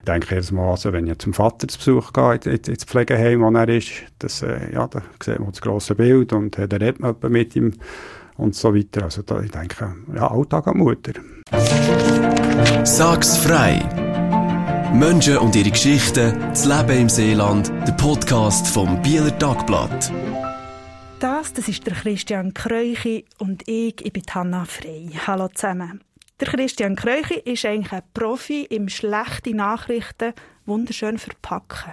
[0.00, 3.50] Ich denke jedes Mal, also, wenn ich zum Vater zu Besuch gehe, ins Pflegeheim, wo
[3.50, 7.00] er ist, das, äh, ja, da sieht man das grosse Bild und äh, da redet
[7.00, 7.74] man mit ihm
[8.38, 9.04] und so weiter.
[9.04, 11.12] Also da, ich denke, ja, Alltag an Mutter.
[12.84, 13.78] Sag's frei!
[14.94, 20.10] Menschen und ihre Geschichten, das Leben im Seeland, der Podcast vom Bieler Tagblatt.
[21.20, 25.10] Das, das ist der Christian Kreuchi und ich, ich bin Hanna Frey.
[25.26, 26.00] Hallo zusammen.
[26.40, 30.32] Der Christian Kreuchi ist eigentlich ein Profi im schlechte Nachrichten
[30.64, 31.92] wunderschön verpacken.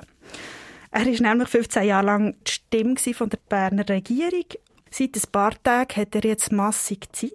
[0.89, 4.45] Er war nämlich 15 Jahre lang die Stimme von der Berner Regierung.
[4.89, 7.33] Seit ein paar Tagen hat er jetzt massig Zeit.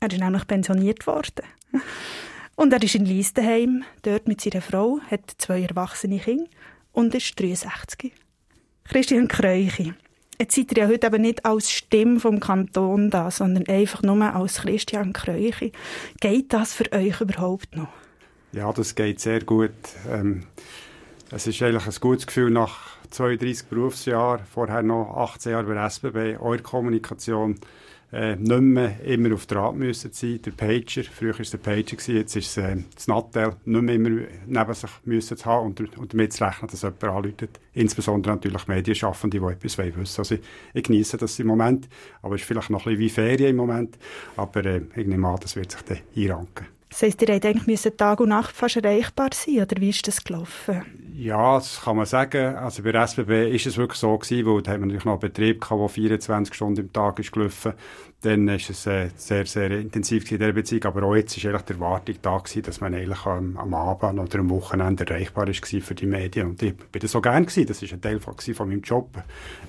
[0.00, 1.44] Er ist nämlich pensioniert worden.
[2.56, 6.50] Und er ist in Leistenheim, dort mit seiner Frau, hat zwei erwachsene Kinder
[6.90, 8.12] und ist 63.
[8.82, 9.94] Christian Kreuchi.
[10.42, 14.20] Jetzt seid ihr ja heute eben nicht als Stimme vom Kanton da, sondern einfach nur
[14.34, 15.70] als Christian Kreuchi.
[16.20, 17.86] Geht das für euch überhaupt noch?
[18.50, 19.70] Ja, das geht sehr gut.
[20.10, 20.42] Ähm,
[21.30, 26.40] es ist eigentlich ein gutes Gefühl nach 32 Berufsjahren, vorher noch 18 Jahre bei SBB,
[26.40, 27.60] eure Kommunikation
[28.12, 30.40] äh, nicht mehr immer auf Draht müssen sein.
[30.42, 33.82] Der Pager, früher war es der Pager, gewesen, jetzt ist es äh, das Nattel, nicht
[33.82, 34.10] mehr immer
[34.46, 37.60] neben sich müssen zu haben und, und damit zu rechnen, dass jemand anruft.
[37.72, 40.06] Insbesondere natürlich Medienschaffende, die etwas wissen wollen.
[40.18, 40.40] Also ich,
[40.74, 41.88] ich genieße das im Moment,
[42.20, 43.98] aber es ist vielleicht noch ein bisschen wie Ferien im Moment,
[44.36, 46.66] aber äh, ich nehme an, das wird sich dann einranken.
[46.90, 50.82] Das heisst, ihr hättet Tag und Nacht fast erreichbar sein oder wie ist das gelaufen?
[51.14, 52.56] Ja, das kann man sagen.
[52.56, 55.12] Also bei der SBB ist es wirklich so gewesen, weil da haben wir natürlich noch
[55.12, 57.74] einen Betrieb gehabt, der 24 Stunden im Tag ist gelaufen.
[58.22, 60.84] Dann ist es äh, sehr, sehr intensiv in dieser Beziehung.
[60.84, 64.20] Aber auch jetzt ist eigentlich die Erwartung da gewesen, dass man eigentlich am, am Abend
[64.20, 66.50] oder am Wochenende erreichbar ist für die Medien.
[66.50, 67.66] Und ich bin das so gern gewesen.
[67.66, 69.10] Das ist ein Teil von, von meinem Job.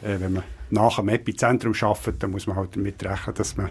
[0.02, 0.44] Äh, wenn man
[0.74, 3.70] nach dem Epizentrum arbeitet, dann muss man halt damit rechnen, dass man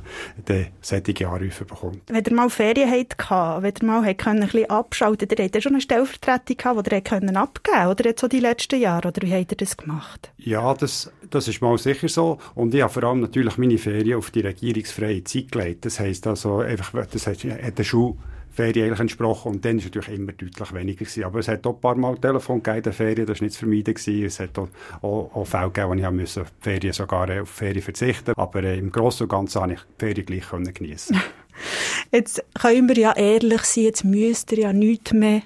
[0.48, 2.02] den solche Anrufe bekommt.
[2.06, 3.16] Wenn ihr mal Ferien hattet,
[3.62, 7.00] wenn ihr mal ein bisschen abschalten konnte, ihr hattet schon eine Stellvertretung gehabt, die ihr
[7.00, 10.30] können abgeben oder jetzt so die letzten Jahre, oder wie habt ihr das gemacht?
[10.38, 12.38] Ja, das, das ist mal sicher so.
[12.54, 15.84] Und ich habe vor allem natürlich meine Ferien auf die regierungsfreie Zeit gelegt.
[15.84, 18.16] Das heisst also, einfach, das hat, hat der Schule
[18.52, 19.52] Ferien eigentlich entsprochen.
[19.52, 21.24] Und dann ist natürlich immer deutlich weniger gewesen.
[21.24, 23.60] Aber es hat auch ein paar Mal Telefon gegeben in Ferien, das war nicht zu
[23.60, 24.24] vermeiden gewesen.
[24.24, 24.68] Es hat auch,
[25.00, 28.92] auch, auch Fälle gegeben, wo ich musste Ferien sogar auf Ferien verzichten Aber äh, im
[28.92, 31.20] Großen und Ganzen konnte ich die Ferien gleich geniessen
[32.12, 35.42] Jetzt können wir ja ehrlich sein, jetzt müsst ihr ja nichts mehr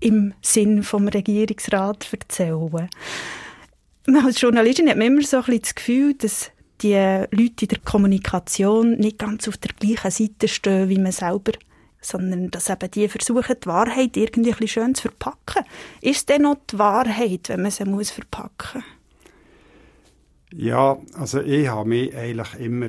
[0.00, 2.88] im Sinn vom Regierungsrat erzählen.
[4.24, 6.50] Als Journalistin hat man immer so ein bisschen das Gefühl, dass
[6.82, 11.52] die Leute in der Kommunikation nicht ganz auf der gleichen Seite stehen, wie man selber
[12.00, 15.64] sondern dass eben die versuchen, die Wahrheit irgendwie ein bisschen schön zu verpacken.
[16.00, 18.82] Ist denn noch die Wahrheit, wenn man sie muss verpacken
[20.52, 22.88] Ja, also ich habe mich eigentlich immer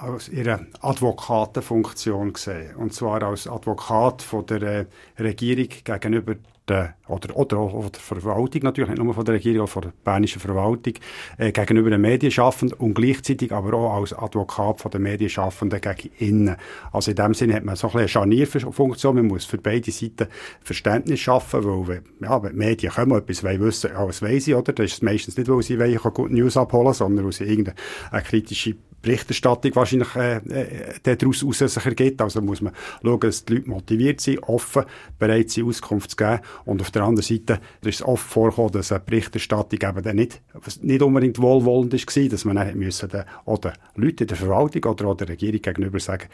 [0.00, 2.74] aus ihrer Advokatenfunktion gesehen.
[2.76, 4.86] Und zwar als Advokat von der äh,
[5.18, 6.34] Regierung gegenüber
[6.68, 9.92] der, oder, oder auch der Verwaltung natürlich, nicht nur von der Regierung, auch von der
[10.04, 10.94] bernischen Verwaltung,
[11.36, 16.56] äh, gegenüber den Medienschaffenden und gleichzeitig aber auch als Advokat von den Medienschaffenden gegen innen.
[16.92, 20.28] Also in dem Sinne hat man so ein eine Scharnierfunktion, man muss für beide Seiten
[20.62, 24.72] Verständnis schaffen, weil ja, wenn die Medien kommen, etwas wollen wissen, alles weiss ich, oder?
[24.72, 29.74] Das ist meistens nicht, weil sie wollen, News abholen, sondern weil sie irgendeine kritische Berichterstattung
[29.76, 32.20] wahrscheinlich äh, äh, daraus aus sich ergibt.
[32.20, 32.72] Also muss man
[33.02, 34.84] schauen, dass die Leute motiviert sind, offen,
[35.18, 36.40] bereit sind, Auskunft zu geben.
[36.64, 40.40] Und auf der anderen Seite ist es oft vorgekommen, dass eine Berichterstattung eben dann nicht,
[40.82, 45.06] nicht unbedingt wohlwollend war, dass man dann müssen den, oder Leute in der Verwaltung oder
[45.06, 46.28] auch der Regierung gegenüber sagen,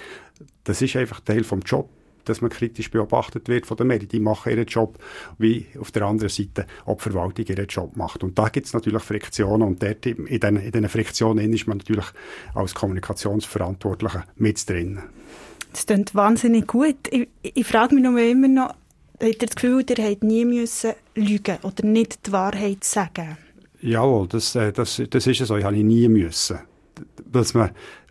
[0.64, 1.90] das ist einfach Teil vom Job
[2.24, 4.08] dass man kritisch beobachtet wird von den Medien.
[4.08, 4.98] Die machen ihren Job,
[5.38, 8.22] wie auf der anderen Seite auch die Verwaltung ihren Job macht.
[8.22, 11.78] Und da gibt es natürlich Friktionen und dort in, den, in diesen Friktionen ist man
[11.78, 12.06] natürlich
[12.54, 15.00] als Kommunikationsverantwortlicher mit drin.
[15.72, 16.96] Das klingt wahnsinnig gut.
[17.10, 18.74] Ich, ich frage mich noch immer noch,
[19.20, 23.36] habt ihr das Gefühl, ihr hättet nie müssen lügen oder nicht die Wahrheit sagen?
[23.82, 25.56] Jawohl, das, äh, das, das ist es so.
[25.56, 26.58] Ich habe nie müssen.
[27.24, 27.70] Dass man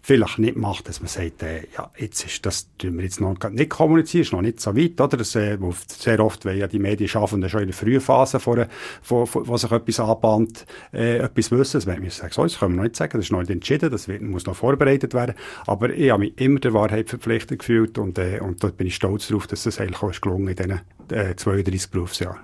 [0.10, 3.38] vielleicht nicht macht, dass man sagt, äh, ja, jetzt ist das, tun wir jetzt noch
[3.52, 5.18] nicht kommunizieren, ist noch nicht so weit, oder?
[5.18, 5.56] Das, äh,
[5.88, 8.66] sehr oft, weil ja die Medienschaffenden schon in der frühen Phase, vor,
[9.04, 11.78] vor, vor, wo sich etwas anbahnt, äh, etwas wissen.
[11.78, 13.52] Das werden wir sagen, so, das können wir noch nicht sagen, das ist noch nicht
[13.52, 15.36] entschieden, das wird, muss noch vorbereitet werden.
[15.68, 18.96] Aber ich habe mich immer der Wahrheit verpflichtet gefühlt und, äh, und dort bin ich
[18.96, 20.82] stolz darauf, dass das eigentlich auch ist in diesen
[21.12, 22.40] äh, 32 Berufsjahren.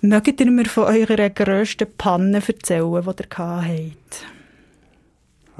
[0.00, 4.37] Mögt ihr mir von eurer grössten Panne erzählen, die ihr habt?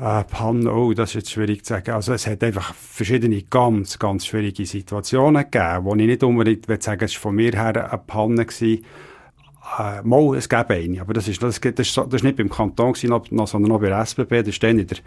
[0.00, 1.90] Äh, Panne, oh, das ist jetzt schwierig zu sagen.
[1.90, 6.80] Also es hat einfach verschiedene ganz, ganz schwierige Situationen gegeben, wo ich nicht unbedingt will
[6.80, 8.84] sagen, es war von mir her eine Panne gewesen.
[9.78, 12.92] äh, mal, es gäbe eine, aber das ist, das, das, das, ist nicht beim Kanton
[12.92, 14.98] gewesen, noch, sondern noch bei der SBB, das ist dann in der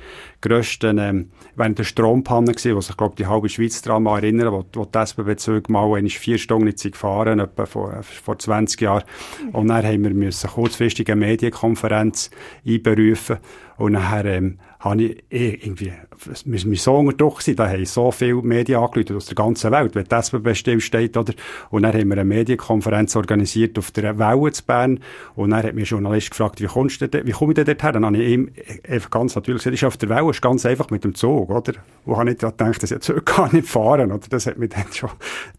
[0.42, 4.66] grössten, ähm, während der Strompanne gewesen, wo sich, glaube die halbe Schweiz daran erinnern, wo,
[4.74, 9.04] wo die SBB-Züge mal einmal vier Stunden nicht gefahren etwa vor, vor 20 Jahren.
[9.54, 12.30] Und dann haben wir müssen kurzfristig eine Medienkonferenz
[12.68, 13.38] einberufen
[13.82, 15.92] und nachher, ähm, habe ich eh irgendwie,
[16.26, 19.72] wir waren so unter Druck gewesen, da haben so viele Medien angerufen aus der ganzen
[19.72, 21.34] Welt, wenn die SBB stillsteht, oder?
[21.70, 25.00] Und dann haben wir eine Medienkonferenz organisiert auf der Welle zu Bern
[25.36, 27.66] und dann hat mir ein Journalist gefragt, wie kommst du denn, wie komme ich denn
[27.66, 27.94] dorthin?
[27.94, 28.52] Dann habe ich ihm
[28.88, 31.74] einfach ganz natürlich gesagt, ist auf der Welle, ist ganz einfach mit dem Zug, oder?
[32.06, 34.28] Und habe nicht gedacht, dass ich Zug kann nicht fahren, oder?
[34.30, 35.10] Das hat mich dann schon,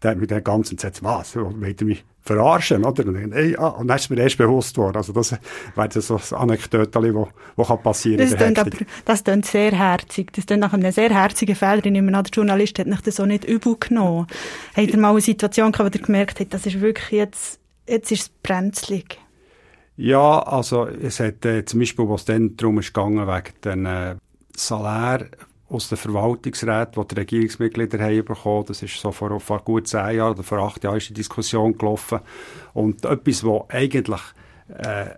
[0.01, 3.05] der hat mich dann ganz gesagt, was, wollt ihr mich verarschen, oder?
[3.05, 4.95] Und dann, ey, ah, und dann ist mir erst bewusst worden.
[4.97, 5.35] Also das
[5.75, 7.27] wäre so ein Anekdote, das,
[7.57, 8.69] das passieren das aber,
[9.05, 10.31] das klingt sehr herzig.
[10.33, 11.85] Das klingt nach einem sehr herzigen Fehler.
[11.85, 14.27] Ich nehme an, der Journalist hat nicht das so nicht übel genommen.
[14.75, 18.11] Hat er mal eine Situation gehabt, wo er gemerkt hat, das ist wirklich jetzt, jetzt
[18.11, 19.19] ist es brenzlig?
[19.95, 24.15] Ja, also es hat äh, zum Beispiel, was dann darum ist gegangen, wegen den äh,
[24.55, 25.27] Salär
[25.69, 28.65] aus den Verwaltungsräten, die die Regierungsmitglieder haben bekommen.
[28.67, 31.77] Das ist so vor, vor gut zehn Jahren oder vor acht Jahren ist die Diskussion
[31.77, 32.19] gelaufen.
[32.73, 34.21] Und etwas, was eigentlich
[34.69, 35.15] äh,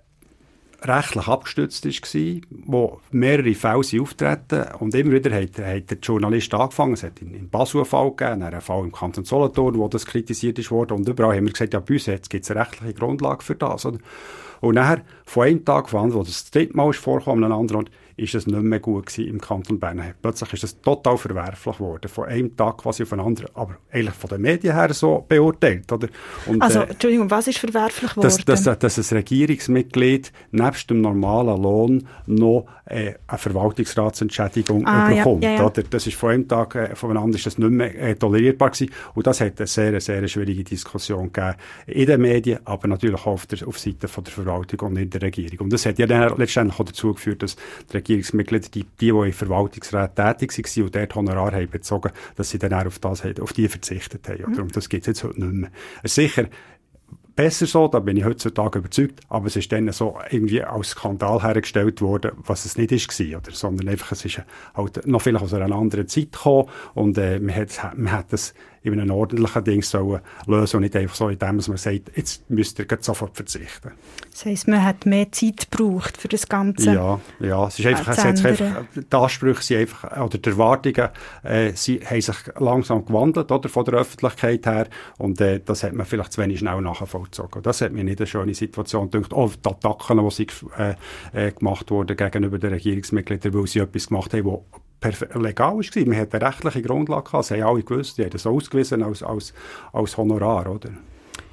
[0.87, 4.65] rechtlich abgestützt war, wo mehrere Fälle auftreten.
[4.79, 8.43] Und immer wieder hat, hat der Journalist angefangen, es hat in, Basel einen Fall gegeben,
[8.43, 10.93] einen Fall im Kanton Solothurn, wo das kritisiert worden.
[10.93, 13.85] Und überall haben wir gesagt, ja, bei uns gibt es eine rechtliche Grundlage für das.
[13.85, 17.89] Und nachher, von einem Tag von wo das dritte Mal ist vorgekommen, an einem anderen
[18.17, 20.01] ist es nicht mehr gut gewesen im Kanton Bern.
[20.21, 24.15] Plötzlich ist es total verwerflich geworden, von einem Tag quasi auf den anderen, aber eigentlich
[24.15, 25.91] von den Medien her so beurteilt.
[25.91, 26.07] Oder?
[26.45, 28.43] Und, also, äh, Entschuldigung, was ist verwerflich worden?
[28.45, 35.43] Dass, dass, dass ein Regierungsmitglied nebst dem normalen Lohn noch äh, eine Verwaltungsratsentschädigung ah, bekommt.
[35.43, 35.65] Ja, ja, ja.
[35.65, 35.83] Oder?
[35.83, 38.69] Das ist von einem Tag äh, von einem anderen ist das nicht mehr äh, tolerierbar
[38.69, 38.91] gewesen.
[39.13, 41.55] Und das hat eine sehr, sehr schwierige Diskussion gegeben
[41.87, 45.09] in den Medien, aber natürlich auch auf der auf Seite von der Verwaltung und in
[45.09, 45.65] der Regierung.
[45.65, 47.55] Und das hat ja dann letztendlich auch dazu geführt, dass
[47.91, 52.49] die Regierungsmitglieder, die, die, die in Verwaltungsrat tätig waren und dort Honorar haben bezogen, dass
[52.49, 54.53] sie dann auch auf das, auf die verzichtet haben.
[54.53, 54.59] Mhm.
[54.59, 55.71] Und das gibt es jetzt heute nicht mehr.
[56.03, 56.45] Sicher,
[57.35, 61.41] besser so, da bin ich heutzutage überzeugt, aber es ist dann so irgendwie als Skandal
[61.43, 64.41] hergestellt worden, was es nicht ist oder, sondern einfach, es ist
[64.73, 68.53] halt noch vielleicht aus einer anderen Zeit gekommen und äh, man hat, man hat das
[68.93, 72.79] in einem ordentlichen Ding sollen lösen und nicht einfach so, indem man sagt, jetzt müsst
[72.79, 73.91] ihr sofort verzichten.
[74.31, 76.93] Das heisst, man hat mehr Zeit gebraucht für das Ganze.
[76.93, 81.09] Ja, ja, es ist einfach, es hat einfach die Ansprüche sind einfach, oder die Erwartungen,
[81.43, 85.93] äh, sie haben sich langsam gewandelt, oder, von der Öffentlichkeit her, und äh, das hat
[85.93, 87.61] man vielleicht zu wenig schnell nachvollzogen.
[87.63, 89.33] Das hat mir nicht eine schöne Situation gedacht.
[89.33, 90.47] Auch die Attacken, die sie
[90.77, 90.95] äh,
[91.33, 94.65] äh, gemacht wurden gegenüber den Regierungsmitgliedern, weil sie etwas gemacht haben, wo
[95.35, 96.05] legal war.
[96.05, 99.53] Man hatte eine rechtliche Grundlage, das haben alle gewusst, die haben das ausgewiesen als, als,
[99.93, 100.89] als Honorar, oder?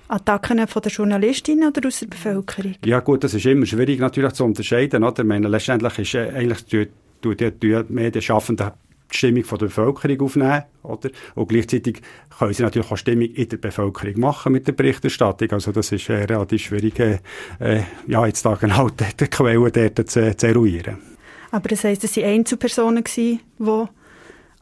[0.08, 2.74] Attacken von der Journalistin oder aus der Bevölkerung?
[2.84, 5.04] Ja gut, das ist immer schwierig natürlich zu unterscheiden.
[5.04, 5.22] Oder?
[5.22, 6.88] Ich meine, letztendlich ist äh, eigentlich die,
[7.24, 8.72] die, die, die Medienschaffenden
[9.10, 11.10] die Stimmung von der Bevölkerung aufnehmen, oder?
[11.34, 12.00] Und gleichzeitig
[12.38, 15.50] können sie natürlich auch Stimmung in der Bevölkerung machen mit der Berichterstattung.
[15.50, 17.18] Also das ist äh, relativ schwierig, äh,
[17.58, 21.11] äh ja, jetzt da genau die, die Quellen dort zu, zu eruieren.
[21.52, 23.38] Aber das heisst, es waren Einzelpersonen, die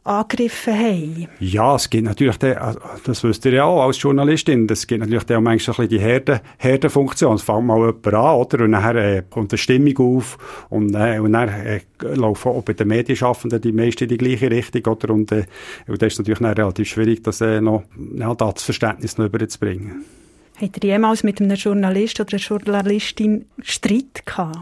[0.03, 1.27] angegriffen haben.
[1.39, 4.99] Ja, es gibt natürlich, den, also, das wisst ihr ja auch als Journalistin, es gibt
[4.99, 7.35] natürlich auch manchmal die Herde, Herdenfunktion.
[7.35, 8.63] Es fängt mal jemand an, oder?
[8.65, 12.73] Und dann äh, kommt eine Stimmung auf und, äh, und dann äh, laufen auch bei
[12.73, 15.13] den Medienschaffenden die meisten in die gleiche Richtung, oder?
[15.13, 15.45] Und, äh,
[15.87, 17.83] und das ist natürlich dann relativ schwierig, das äh, noch,
[18.15, 20.03] ja, das Verständnis noch überzubringen.
[20.59, 24.57] Hat ihr jemals mit einem Journalist oder einer Journalistin Streit gehabt?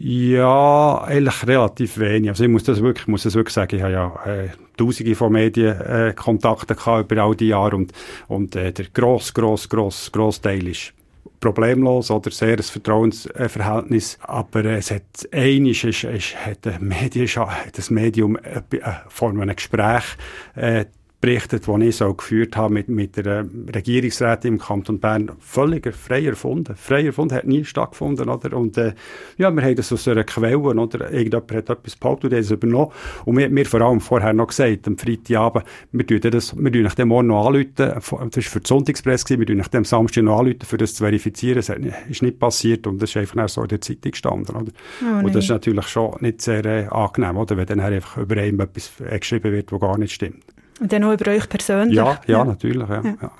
[0.00, 2.30] Ja, eigentlich relativ wenig.
[2.30, 5.32] Also ich muss das wirklich, muss das wirklich sagen, ich habe ja äh, tausende von
[5.32, 7.92] Medienkontakten äh, über all die Jahre und,
[8.28, 10.92] und äh, der gross, gross, gross, gross Teil ist
[11.40, 14.18] problemlos oder sehr ein Vertrauensverhältnis.
[14.22, 18.62] Aber es hat einiges ist, ist, hat, ein Medien, hat das Medium äh,
[19.08, 20.04] von einem Gespräch
[20.54, 20.86] äh,
[21.24, 26.26] berichtet, die ich so geführt habe mit, mit der Regierungsrätin im Kanton Bern, völlig frei
[26.26, 26.74] erfunden.
[26.76, 28.54] Frei erfunden, hat nie stattgefunden, oder?
[28.54, 28.92] Und, äh,
[29.38, 31.10] ja, wir haben das aus einer Quelle, oder?
[31.10, 32.92] Irgendjemand hat etwas behauptet, und das übernommen.
[33.24, 36.82] Und wir, mir vor allem vorher noch gesagt, am Freitagabend, wir tun das, wir tun
[36.82, 40.24] nach dem Morgen noch anrufen, das war für die Sonntagspresse, wir tun nach dem Samstag
[40.24, 41.56] noch anrufen, für das zu verifizieren.
[41.56, 44.72] Das ist nicht passiert und das ist einfach so in der Zeitung gestanden, oder?
[45.02, 47.56] Oh, und das ist natürlich schon nicht sehr äh, angenehm, oder?
[47.56, 50.44] Wenn dann einfach über einem etwas geschrieben wird, was gar nicht stimmt.
[50.80, 51.96] Und dann auch über euch persönlich?
[51.96, 52.88] Ja, ja, natürlich.
[52.88, 53.02] Ja.
[53.04, 53.32] Ja.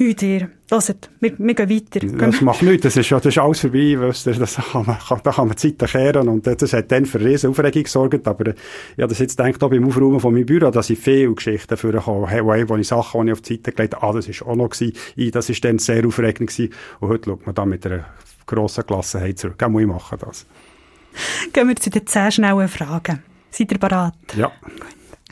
[0.00, 0.48] Hü dir.
[0.70, 2.00] Hört, wir, wir gehen weiter.
[2.06, 4.98] Das macht nichts, das ist, ja, das ist alles vorbei, weißt du, das kann man,
[4.98, 8.46] kann, da kann man Zeiten kehren und das hat dann für riesen Aufregung gesorgt, aber
[8.46, 8.54] ich
[8.98, 12.28] habe das jetzt gedacht, auch beim Aufräumen von meinem Büro, dass ich viele Geschichten vorgekommen
[12.28, 14.42] hey, wo, wo ich Sachen, die ich auf die Seite gelegt habe, ah, das ist
[14.42, 17.66] auch noch gewesen, ich, das ist dann sehr aufregend gewesen und heute schaut man da
[17.66, 18.06] mit einer
[18.46, 19.58] grossen Gelassenheit zurück.
[19.58, 20.46] Gell, muss ich machen das.
[21.52, 23.22] Gehen wir zu den zehn schnellen Fragen.
[23.50, 24.14] Seid ihr bereit?
[24.34, 24.50] Ja.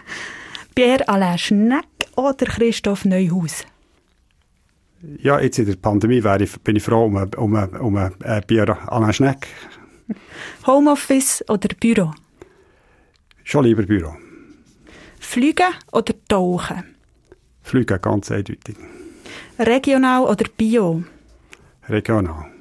[0.09, 0.38] Pierre
[0.79, 3.65] Alain Schneck oder Christoph Neuhaus?
[5.21, 8.77] Ja, jetzt in der Pandemie wäre ich, bin ich froh um, um, um äh, Pierre
[8.87, 9.49] Alain Schneck.
[10.67, 12.13] Homeoffice oder Büro?
[13.43, 14.15] Schon lieber Büro.
[15.19, 16.95] Fliegen oder tauchen?
[17.63, 18.77] Fliegen, ganz eindeutig.
[19.59, 21.03] Regional oder Bio?
[21.89, 22.53] Regional.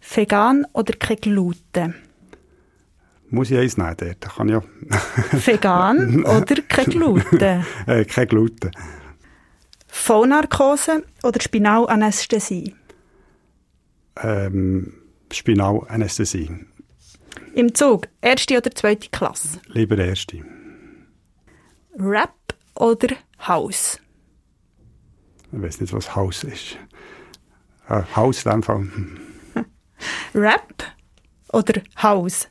[0.00, 1.94] Vegan oder kein Gluten?
[3.30, 4.20] Muss ich eins nehmen dort?
[4.20, 4.62] Kann ja.
[5.32, 7.64] Vegan oder kein Gluten?
[7.86, 8.70] äh, kein Gluten.
[9.86, 12.74] Vollnarkose oder Spinalanästhesie?
[14.22, 14.94] Ähm,
[15.32, 16.66] Spinalanästhesie.
[17.54, 19.60] Im Zug, erste oder zweite Klasse?
[19.66, 20.42] Lieber erste.
[21.98, 22.34] Rap
[22.74, 23.16] oder
[23.46, 24.00] Haus?
[25.52, 26.78] Ich weiß nicht, was Haus ist.
[27.88, 28.86] Äh, Haus in dem Fall.
[30.34, 30.84] Rap
[31.52, 32.48] oder Haus?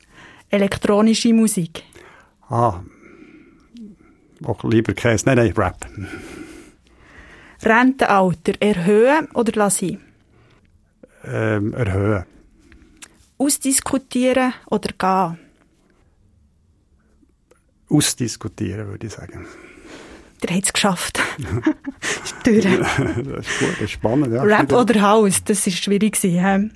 [0.50, 1.82] Elektronische Musik?
[2.48, 2.80] Ah,
[4.44, 5.26] auch lieber Käse.
[5.26, 5.86] Nein, nein, Rap.
[7.62, 10.00] Rentenalter erhöhen oder lassen?
[11.24, 12.24] Ähm, erhöhen.
[13.36, 15.38] Ausdiskutieren oder gehen?
[17.90, 19.46] Ausdiskutieren, würde ich sagen.
[20.42, 21.20] Der hat es geschafft.
[22.24, 22.64] ist durch.
[22.64, 24.32] das ist gut, das ist spannend.
[24.32, 24.42] Ja.
[24.42, 26.14] Rap oder Haus, das war schwierig.
[26.14, 26.72] Gewesen,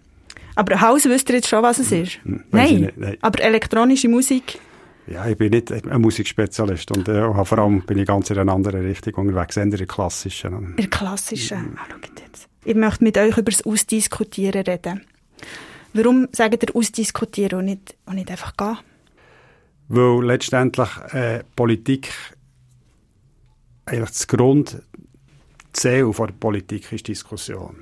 [0.54, 2.24] aber Haus wisst ihr jetzt schon, was es ist?
[2.24, 2.80] Hm, Nein.
[2.80, 3.16] nicht, nein.
[3.20, 4.58] Aber elektronische Musik?
[5.06, 8.52] Ja, ich bin nicht ein Musikspezialist und äh, vor allem bin ich ganz in einer
[8.52, 10.70] anderen Richtung unterwegs, in der klassischen.
[10.70, 11.76] In der klassischen.
[11.76, 12.48] Ah, schaut jetzt.
[12.64, 15.04] Ich möchte mit euch über das Ausdiskutieren reden.
[15.92, 18.78] Warum sagt ihr ausdiskutieren und nicht, und nicht einfach gehen?
[19.88, 22.12] Weil letztendlich äh, Politik
[23.84, 24.82] eigentlich das Grundziel
[26.12, 27.76] von der Politik ist Diskussion.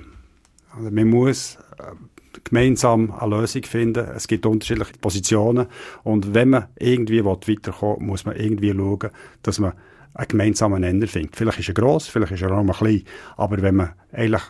[0.75, 1.93] Also man muss äh,
[2.43, 4.07] gemeinsam eine Lösung finden.
[4.15, 5.67] Es gibt unterschiedliche Positionen
[6.03, 9.09] und wenn man irgendwie weiterkommen will, muss man irgendwie schauen,
[9.43, 9.73] dass man
[10.13, 11.35] einen gemeinsamen Nenner findet.
[11.35, 13.03] Vielleicht ist er gross, vielleicht ist er auch mal klein,
[13.37, 14.43] aber wenn man eigentlich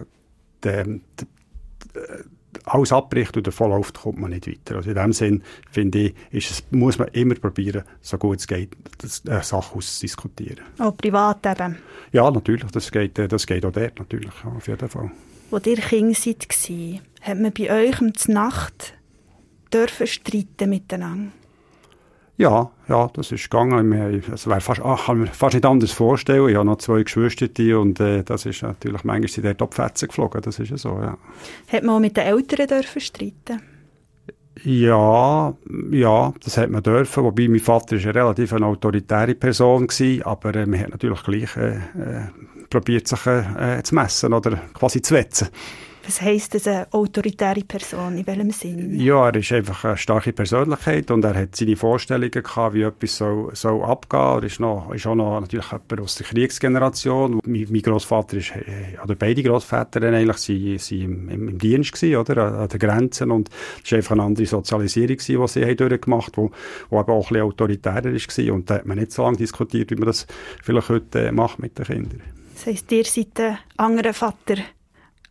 [0.64, 1.28] den, den,
[2.66, 4.78] alles abbricht und davon läuft, kommt man nicht weiter.
[4.78, 8.48] Also in dem Sinn, finde ich, ist es, muss man immer probieren, so gut es
[8.48, 10.64] geht, das, äh, Sachen auszudiskutieren.
[10.80, 11.78] Auch privat eben?
[12.12, 15.12] Ja, natürlich, das geht, äh, das geht auch dort, natürlich, auf jeden Fall.
[15.50, 16.48] Wo ihr Kind seid,
[17.22, 18.94] hat man bei euch um die Nacht
[19.74, 21.32] dürfen streiten miteinander?
[22.38, 23.94] Ja, ja, das ist gegangen.
[24.34, 26.50] Es wäre fast, ach, kann mir fast nicht anders vorstellen.
[26.50, 27.48] Ich habe noch zwei Geschwister
[27.80, 31.18] und äh, das ist natürlich, manchmal sind dort Abfetzen geflogen, das ist ja so, ja.
[31.72, 33.62] Hat man auch mit den Eltern dürfen streiten?
[34.64, 35.54] Ja,
[35.92, 40.28] ja, das hat man dürfen, wobei mein Vater ist eine relativ eine autoritäre Person war,
[40.28, 41.80] aber äh, man hat natürlich gleich äh, äh,
[42.70, 45.50] probiert, sich äh, zu messen oder quasi zu wetzen.
[46.12, 48.18] Was heisst das, eine autoritäre Person?
[48.18, 49.00] In welchem Sinn?
[49.00, 53.16] Ja, er ist einfach eine starke Persönlichkeit und er hat seine Vorstellungen gehabt, wie etwas
[53.16, 54.20] soll, soll abgehen.
[54.20, 57.40] Er ist, noch, ist auch noch natürlich jemand aus der Kriegsgeneration.
[57.46, 62.18] Mein, mein Großvater ist, äh, oder beide Großväter eigentlich, sie, sie im, im, Dienst gewesen,
[62.18, 62.60] oder?
[62.60, 63.50] An, den Grenzen und
[63.82, 66.52] es war einfach eine andere Sozialisierung gewesen, die sie haben durchgemacht haben,
[66.90, 69.38] wo, wo aber auch ein bisschen autoritärer war und da hat man nicht so lange
[69.38, 70.28] diskutiert, wie man das
[70.62, 72.22] vielleicht heute äh, macht mit den Kindern.
[72.54, 74.58] Das heisst, ihr seid ein anderer Vater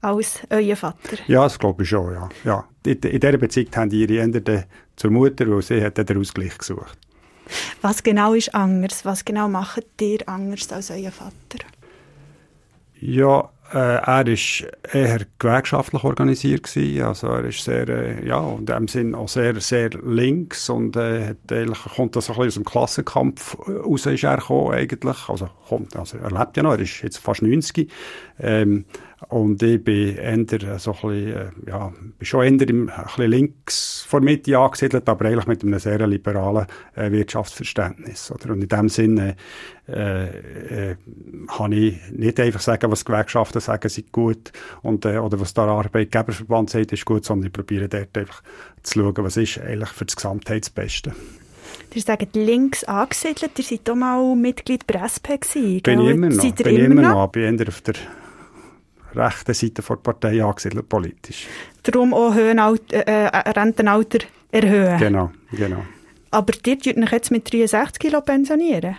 [0.01, 1.19] als euer Vater?
[1.27, 2.29] Ja, das glaube ich schon, ja.
[2.45, 2.65] ja.
[2.85, 4.67] In, in dieser Beziehung haben ihre Ende
[4.97, 6.99] zur Mutter, weil sie hat den Ausgleich gesucht.
[7.83, 9.05] Was genau ist anders?
[9.05, 11.65] Was genau macht ihr anders als euer Vater?
[13.01, 17.03] Ja, äh, er war eher gewerkschaftlich organisiert gewesen.
[17.03, 21.29] Also er ist sehr, äh, ja, in dem Sinn auch sehr, sehr links und äh,
[21.29, 25.29] hat eigentlich, kommt das ein bisschen aus dem Klassenkampf raus, ist er gekommen, eigentlich.
[25.29, 27.91] Also, kommt, also er lebt ja noch, er ist jetzt fast 90.
[28.41, 28.87] Ähm,
[29.29, 33.31] und ich bin eher so ein bisschen, äh, ja, bin schon eher im, ein bisschen
[33.31, 38.33] links vor Mitte angesiedelt, aber eigentlich mit einem sehr liberalen äh, Wirtschaftsverständnis.
[38.33, 38.53] Oder?
[38.53, 39.37] Und in dem Sinne
[39.89, 40.97] äh, äh,
[41.55, 45.65] kann ich nicht einfach sagen, was Gewerkschaften sagen, sind gut und, äh, oder was der
[45.65, 48.43] Arbeitgeberverband sagt, ist gut, sondern ich probiere dort einfach
[48.83, 51.15] zu schauen, was ist eigentlich für das Gesamtheit das Beste.
[51.93, 56.29] Ihr sagt links angesiedelt, ihr seid auch mal Mitglied bei SP gewesen, Bin ich immer
[56.31, 56.55] noch.
[56.55, 57.15] Bin immer, immer noch?
[57.15, 57.27] noch.
[57.33, 57.95] Bin eher auf der
[59.15, 61.47] rechten Seite der Partei angesiedelt, politisch.
[61.83, 64.19] Darum auch Höhenalter, äh, äh, Rentenalter
[64.51, 64.99] erhöhen.
[64.99, 65.83] Genau, genau.
[66.31, 68.97] Aber ihr tut euch jetzt mit 63 Kilo pensionieren?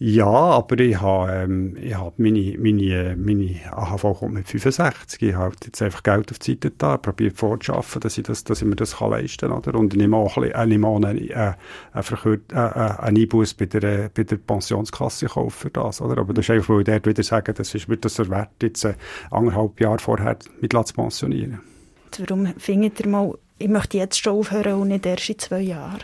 [0.00, 5.20] Ja, aber ich habe, ähm, ich habe meine, meine, meine AHV kommt mit 65.
[5.22, 8.62] Ich habe jetzt einfach Geld auf die Seite da, probiert vorzuschaffen, dass ich, das, dass
[8.62, 9.74] ich mir das kann leisten kann.
[9.74, 11.54] Und ich nehme auch ein bisschen, äh, nehme auch einen, äh,
[11.92, 16.00] einen, äh, einen Einbuss bei der, bei der Pensionskasse für das.
[16.00, 16.18] Oder?
[16.18, 18.84] Aber das ist einfach, weil ich dort wieder sagen, das ist mir das wert, jetzt
[18.84, 18.94] äh,
[19.32, 21.58] anderthalb Jahre vorher mit zu pensionieren.
[22.18, 25.98] Warum findet ihr mal, ich möchte jetzt schon aufhören und nicht erst in zwei Jahren?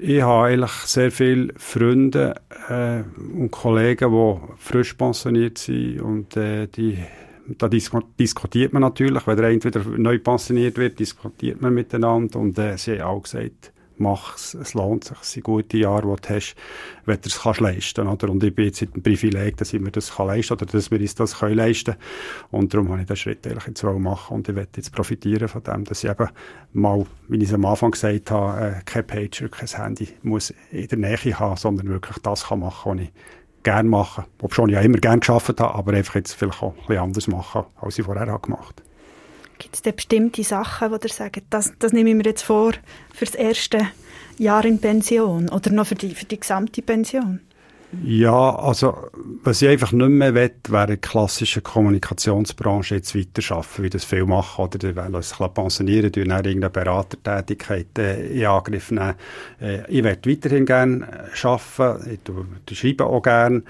[0.00, 2.34] Ich habe eigentlich sehr viele Freunde
[2.68, 3.02] äh,
[3.36, 6.00] und Kollegen, die frisch pensioniert sind.
[6.00, 6.98] Und äh, die
[7.56, 12.38] da diskutiert man natürlich, wenn der entweder neu pensioniert wird, diskutiert man miteinander.
[12.38, 16.28] Und äh, sie haben auch gesagt, mach es, lohnt sich, es sind gute Jahre, die
[16.28, 16.56] du hast,
[17.04, 18.30] wenn du es kannst leisten oder?
[18.30, 21.00] Und ich bin jetzt ein Privileg, dass ich mir das kann leisten oder dass wir
[21.00, 21.96] uns das können leisten
[22.50, 25.62] Und darum habe ich den Schritt eigentlich jetzt machen und ich werde jetzt profitieren von
[25.62, 26.28] dem, dass ich eben
[26.72, 30.88] mal, wie ich es am Anfang gesagt habe, äh, kein Pager, kein Handy muss in
[30.88, 33.12] der Nähe haben, sondern wirklich das kann machen, was ich
[33.62, 34.24] gerne mache.
[34.40, 37.28] Obwohl ich ja immer gerne geschafft habe, aber einfach jetzt vielleicht auch ein bisschen anders
[37.28, 38.87] machen, als ich vorher gemacht habe.
[39.58, 42.72] Gibt es da bestimmte Sachen, wo ihr sagt, das, das nehme ich mir jetzt vor
[43.12, 43.88] für das erste
[44.38, 47.40] Jahr in Pension oder noch für die, für die gesamte Pension?
[48.04, 49.08] Ja, also
[49.44, 54.26] was ich einfach nicht mehr will, wäre eine klassische Kommunikationsbranche jetzt weiterarbeiten, wie das viele
[54.26, 59.14] machen, oder die wollen uns pensionieren, durch irgendeine Beratertätigkeit äh, in Angriff nehmen.
[59.58, 63.62] Äh, ich werde weiterhin gerne arbeiten, ich, ich schreibe auch gerne,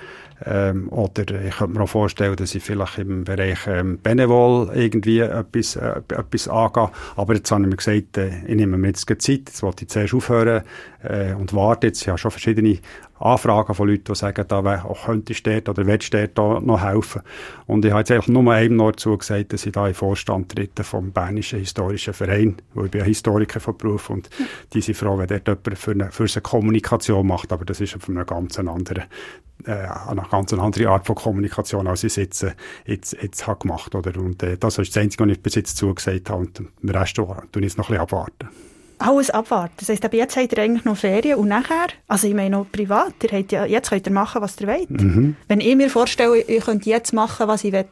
[0.44, 5.20] ähm, oder ich könnte mir auch vorstellen, dass ich vielleicht im Bereich ähm, Benevol irgendwie
[5.20, 6.90] etwas, äh, etwas angehe.
[7.16, 9.90] Aber jetzt habe ich mir gesagt, äh, ich nehme mir jetzt Zeit, jetzt wollte ich
[9.90, 10.62] zuerst aufhören
[11.02, 12.02] äh, und warte jetzt.
[12.02, 12.78] Ich habe schon verschiedene
[13.20, 16.80] Anfragen von Leuten, die sagen, da auch könntest du dort oder willst du dort noch
[16.80, 17.22] helfen.
[17.66, 20.84] Und ich habe jetzt eigentlich nur einem noch zugesagt, dass ich da in Vorstand trete
[20.84, 24.30] vom Bernischen Historischen Verein, wo ich bin ein Historiker von Beruf und
[24.72, 27.96] die sind froh, wenn dort jemand für eine, für eine Kommunikation macht, aber das ist
[27.96, 29.04] auf einer ganz anderen
[29.64, 32.52] äh, eine ganz andere Art von Kommunikation, als ich jetzt, äh,
[32.86, 34.12] jetzt, jetzt habe gemacht habe.
[34.18, 36.40] Und äh, das ist das Einzige, was ich bis jetzt zugesagt habe.
[36.40, 38.48] Und den Rest ich jetzt noch ein bisschen abwarten.
[38.98, 39.74] Alles abwarten.
[39.78, 42.70] Das heisst, aber jetzt habt ihr eigentlich noch Ferien und nachher, also ich meine noch
[42.70, 44.90] privat, ihr habt ja, jetzt könnt ihr machen, was ihr wollt.
[44.90, 45.36] Mhm.
[45.46, 47.84] Wenn ich mir vorstelle, ich könnte jetzt machen, was ich will,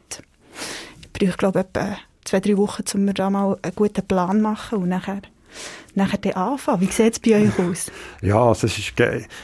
[1.01, 4.37] ich brauche, glaube ich, etwa zwei, drei Wochen, um mir da mal einen guten Plan
[4.37, 5.21] zu machen und nachher
[5.97, 6.81] nachher dann anfangen?
[6.81, 7.91] Wie sieht es bei euch aus?
[8.21, 8.93] Ja, also, es ist,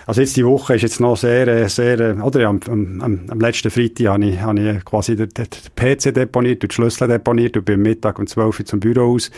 [0.07, 3.21] also jetzt die Woche ist jetzt noch sehr, äh, sehr, äh, oder ja, am, am,
[3.27, 7.55] am letzten Freitag habe ich, habe ich quasi den, den PC deponiert, den Schlüssel deponiert
[7.55, 9.29] und bin Mittag um 12 Uhr zum Büro aus.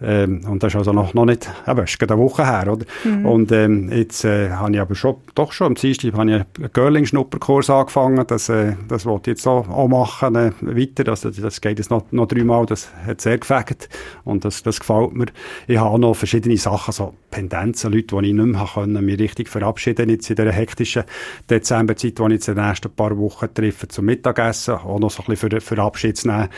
[0.00, 2.86] Ähm, und das ist also noch, noch nicht, eben, ist gerade eine Woche her, oder?
[3.02, 3.26] Mhm.
[3.26, 6.72] Und ähm, jetzt äh, habe ich aber schon, doch schon am Dienstag habe ich einen
[6.72, 8.24] Girling-Schnupperkurs angefangen.
[8.28, 11.10] Das, äh, das wollte ich jetzt auch, auch machen, äh, weiter.
[11.10, 13.88] Also, das geht jetzt noch, noch dreimal, das hat sehr gefegt
[14.22, 15.26] und das, das gefällt mir.
[15.66, 19.48] Ich habe noch verschiedene Sachen, so Pendenzen, Leute, die ich nicht mehr können, mich richtig
[19.48, 21.04] verabschieden jetzt in dieser hektischen
[21.50, 25.22] Dezemberzeit, die ich jetzt in den nächsten paar Wochen treffe zum Mittagessen, auch noch so
[25.22, 26.48] ein bisschen für, für Abschied zu nehmen.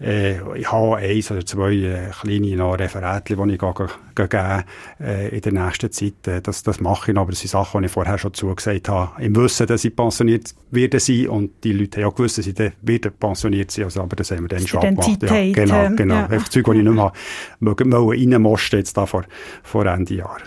[0.00, 4.64] Äh, ich habe eins oder zwei äh, kleine noch Referate, die ich gebe, gebe,
[5.00, 6.26] äh, in der nächsten Zeit.
[6.26, 8.88] Äh, das, das mache ich noch, aber das sind Sachen, die ich vorher schon zugesagt
[8.88, 9.20] habe.
[9.22, 12.54] Im Wissen, dass ich pensioniert werde sein und die Leute haben auch gewusst, dass ich
[12.54, 15.22] dann wieder pensioniert sein also, aber das haben wir dann schon abgemacht.
[15.22, 16.14] Ja, genau, genau.
[16.14, 16.26] Ja.
[16.26, 17.12] Einfach Zeug, die ich nicht mehr
[17.60, 19.24] reinmosten jetzt da vor,
[19.62, 20.38] vor Ende Jahr.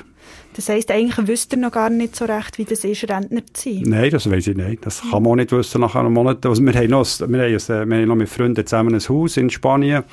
[0.54, 3.70] Das heisst, eigentlich wüsst ihr noch gar nicht so recht, wie das ist, Rentner zu
[3.70, 3.84] sein?
[3.86, 4.86] Nein, das weiß ich nicht.
[4.86, 6.46] Das kann man auch nicht wissen nach einem Monat.
[6.46, 9.38] Also wir haben noch, wir haben, ein, wir haben noch mit Freunden zusammen ein Haus
[9.38, 10.04] in Spanien.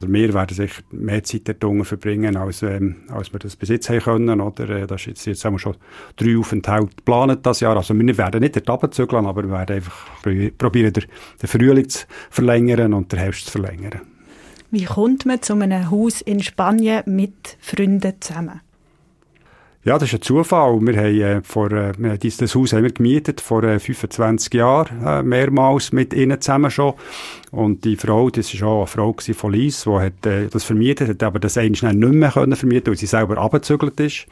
[0.00, 3.88] Also wir werden sicher mehr Zeit dort verbringen, als, ähm, als wir das bis jetzt
[3.90, 4.40] haben können.
[4.40, 4.70] Oder?
[4.70, 5.74] Äh, das ist jetzt, jetzt haben wir schon
[6.16, 7.76] drei Aufenthalte geplant das Jahr.
[7.76, 10.06] Also wir werden nicht dort runterzügeln, aber wir werden einfach
[10.58, 11.04] probieren, den,
[11.42, 14.00] den Frühling zu verlängern und den Herbst zu verlängern.
[14.70, 18.60] Wie kommt man zu einem Haus in Spanien mit Freunden zusammen?
[19.84, 20.80] Ja, das ist ein Zufall.
[20.80, 25.22] Wir haben äh, vor, äh, dieses Haus haben wir gemietet vor äh, 25 Jahren, äh,
[25.22, 26.94] mehrmals mit ihnen zusammen schon.
[27.52, 31.08] Und die Frau, das ist auch eine Frau von Lies, die hat, äh, das vermietet,
[31.08, 34.26] hat aber das eigentlich nicht mehr können vermieten, weil sie selber abgezügelt ist.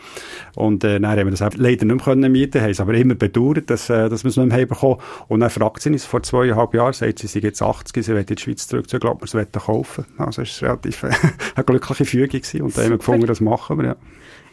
[0.56, 3.14] Und äh, dann haben wir das leider nicht mehr können mieten, haben es aber immer
[3.14, 5.00] bedauert, dass, äh, dass wir es nicht mehr bekommen.
[5.28, 8.20] Und dann fragt sie uns vor zweieinhalb Jahren, sagt sie, sie jetzt 80, sie will
[8.20, 11.10] in die Schweiz zurückzügeln, ob wir es kaufen Also es war relativ äh,
[11.54, 12.62] eine glückliche Fügung gewesen.
[12.62, 13.96] Und dann haben wir gefunden, das machen wir, ja.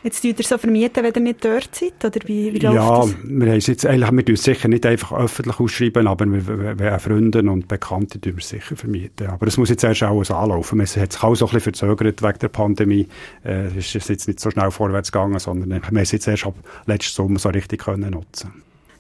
[0.04, 2.04] Jetzt tut ihr so vermieten, wenn ihr nicht dort seid?
[2.04, 3.16] Oder wie, wie läuft ja, das?
[3.24, 7.40] wir haben jetzt eigentlich, wir tun sicher nicht einfach öffentlich ausschreiben, aber wir, wir, Freunde
[7.40, 9.28] und Bekannte tun wir sicher vermieten.
[9.28, 10.82] Aber es muss jetzt erst alles anlaufen.
[10.82, 13.08] Es hat sich auch so ein bisschen verzögert wegen der Pandemie.
[13.46, 16.48] Äh, es ist jetzt nicht so schnell vorwärts gegangen, sondern wir haben es jetzt erst
[16.48, 18.52] ab letzten Sommer so richtig können nutzen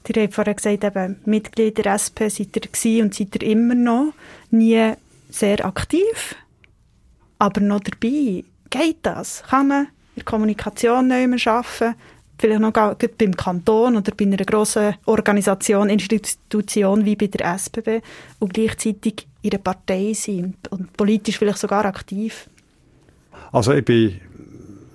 [0.07, 3.75] Ihr habt vorher gesagt, eben, Mitglied der SP seid ihr gewesen und seid ihr immer
[3.75, 4.13] noch.
[4.51, 4.93] Nie
[5.29, 6.35] sehr aktiv,
[7.39, 8.43] aber noch dabei.
[8.69, 9.43] Geht das?
[9.49, 11.95] Kann man in der Kommunikation neu arbeiten,
[12.38, 18.02] vielleicht noch beim Kanton oder bei einer grossen Organisation, Institution wie bei der SBB
[18.39, 22.47] und gleichzeitig in der Partei sind und politisch vielleicht sogar aktiv?
[23.52, 24.19] Also ich bin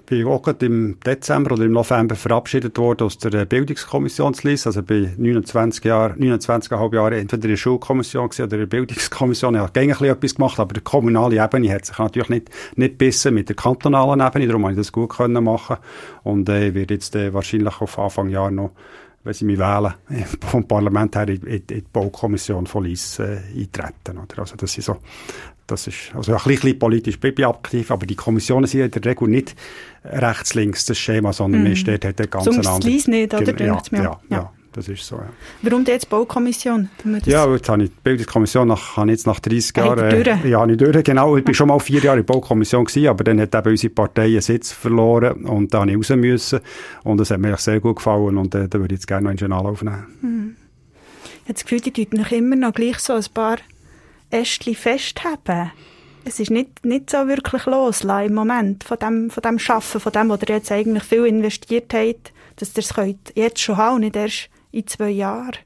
[0.09, 4.69] bin auch gerade im Dezember oder im November verabschiedet worden aus der Bildungskommissionsliste.
[4.69, 9.55] Also bin 29 Jahre, 29,5 Jahre entweder in der Schulkommission oder in der Bildungskommission.
[9.55, 13.35] Ich habe gängig etwas gemacht, aber die kommunale Ebene hat sich natürlich nicht, nicht bissen
[13.35, 14.47] mit der kantonalen Ebene.
[14.47, 15.77] Darum habe ich das gut können machen.
[16.23, 18.73] Und äh, ich werde jetzt äh, wahrscheinlich auf Anfang Jahr noch
[19.25, 19.93] wenn sie mich wählen,
[20.41, 24.19] vom Parlament her in, in, die Baukommission von Lies äh, eintreten.
[24.19, 24.39] Oder?
[24.39, 24.97] Also das ist so,
[25.69, 29.05] das ist, also ein bisschen politisch bin ich aktiv, aber die Kommissionen sind in der
[29.05, 29.55] Regel nicht
[30.03, 32.91] rechts-links das Schema, sondern man steht halt ganz Sonst andere...
[32.91, 33.61] Sonst nicht, oder?
[33.61, 35.29] Ja, ja, ja, ja, das ist so, ja.
[35.63, 36.89] Warum jetzt Baukommission?
[37.27, 40.11] Ja, jetzt habe ich die Bildungskommission nach, habe jetzt nach 30 Jahren...
[40.11, 41.37] Äh, ja, nicht durch, genau.
[41.37, 43.93] Ich bin schon mal vier Jahre in der Baukommission gewesen, aber dann hat eben unsere
[43.93, 46.61] Partei einen Sitz verloren und da habe ich raus müssen
[47.05, 49.31] und das hat mir sehr gut gefallen und äh, da würde ich jetzt gerne noch
[49.31, 50.07] einen Journal aufnehmen.
[50.23, 50.57] Mhm.
[51.23, 53.59] Ich habe das Gefühl, die noch immer noch gleich so ein paar
[54.31, 55.73] Ästchen festhaben.
[56.25, 60.13] Es ist nicht, nicht so wirklich los im Moment von dem, von dem Schaffen, von
[60.13, 64.17] dem, was ihr jetzt eigentlich viel investiert habt, dass ihr es jetzt schon haben, nicht
[64.17, 65.57] erst in zwei Jahren.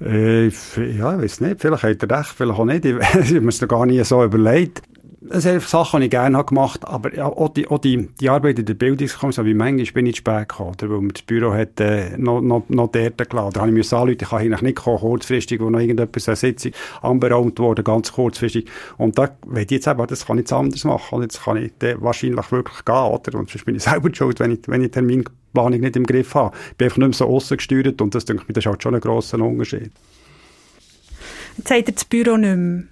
[0.00, 1.60] Äh, ja, ich weiß nicht.
[1.60, 2.84] Vielleicht hat er recht, vielleicht auch nicht.
[2.84, 4.82] Ich, habe mir gar nie so überlegt
[5.28, 8.30] es sind Sachen, die ich gerne habe gemacht aber ja, auch, die, auch die, die
[8.30, 11.22] Arbeit in der Bildungskommission, wie manchmal bin ich zu spät gekommen, oder, weil mir das
[11.22, 13.52] Büro hat, äh, noch, noch, noch dort geladen.
[13.52, 16.36] Da habe ich mir anrufen, ich kann eigentlich nicht kommen, kurzfristig, wo noch irgendetwas eine
[16.36, 18.66] Sitzung anberaumt wurde, ganz kurzfristig.
[18.96, 21.16] Und da will ich jetzt eben, das kann ich jetzt anders machen.
[21.16, 23.38] Und jetzt kann ich wahrscheinlich wirklich gehen, oder?
[23.38, 26.56] Und sonst bin ich selber schuld, wenn ich, wenn ich Terminplanung nicht im Griff habe.
[26.70, 28.82] Ich bin einfach nicht mehr so aussen gesteuert und das, denke ich, das ist halt
[28.82, 29.92] schon ein grosser Unterschied.
[31.58, 32.84] Jetzt hat er das Büro nicht mehr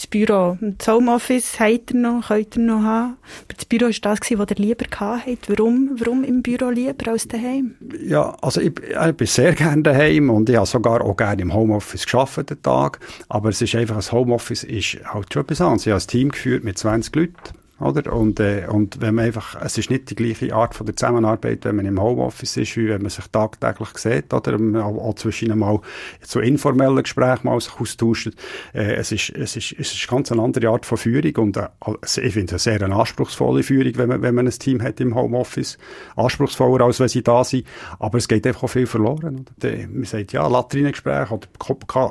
[0.00, 0.56] das Büro.
[0.60, 3.16] Das Homeoffice habt ihr noch, könnt ihr noch haben.
[3.44, 5.48] Aber das Büro war das, was ihr lieber hattet.
[5.48, 7.74] Warum, warum im Büro lieber als daheim?
[8.02, 11.52] Ja, also ich, ich bin sehr gerne daheim und ich habe sogar auch gerne im
[11.52, 12.98] Homeoffice geschafft, den Tag.
[13.28, 15.86] Aber es ist einfach, ein Homeoffice ist halt schon etwas anderes.
[15.86, 18.12] Ich habe ein Team geführt mit 20 Leuten oder?
[18.12, 21.64] Und, äh, und wenn man einfach, es ist nicht die gleiche Art von der Zusammenarbeit,
[21.64, 24.54] wenn man im Homeoffice ist, wie wenn man sich tagtäglich sieht, oder?
[24.84, 25.80] Auch, auch zwischen mal
[26.22, 28.32] zu informellen Gesprächen mal sich austauscht.
[28.74, 31.68] Äh, es ist, es ist, es ist ganz eine andere Art von Führung und äh,
[31.80, 35.00] also ich finde es sehr eine anspruchsvolle Führung, wenn man, wenn man ein Team hat
[35.00, 35.78] im Homeoffice.
[36.16, 37.66] Anspruchsvoller, als wenn sie da sind.
[37.98, 39.76] Aber es geht einfach auch viel verloren, oder?
[39.88, 41.48] Man sagt, ja, Latrinengespräche oder,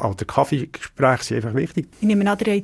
[0.05, 1.87] oder Kaffeegespräche sind einfach wichtig.
[2.01, 2.63] Ich nehme an, ihr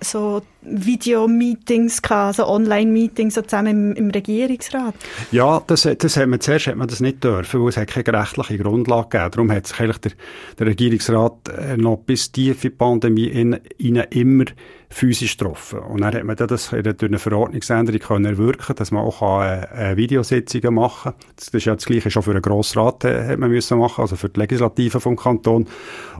[0.00, 4.94] so Videomeetings gehabt, so Online-Meetings so zusammen im, im, Regierungsrat?
[5.30, 8.20] Ja, das, das hat man, zuerst hat man das nicht dürfen, weil es hat keine
[8.20, 9.30] rechtliche Grundlage gegeben.
[9.30, 10.12] Darum hat sich eigentlich der,
[10.58, 14.44] der Regierungsrat äh, noch bis tief in die Pandemie in, in immer
[14.92, 15.78] physisch getroffen.
[15.80, 19.96] Und dann hat man das durch eine Verordnungsänderung können erwirken, dass man auch äh, äh,
[19.96, 21.32] Videositzungen machen kann.
[21.36, 24.16] Das ist ja das Gleiche schon für den Grossrat äh, hat man müssen machen, also
[24.16, 25.66] für die Legislative vom Kanton.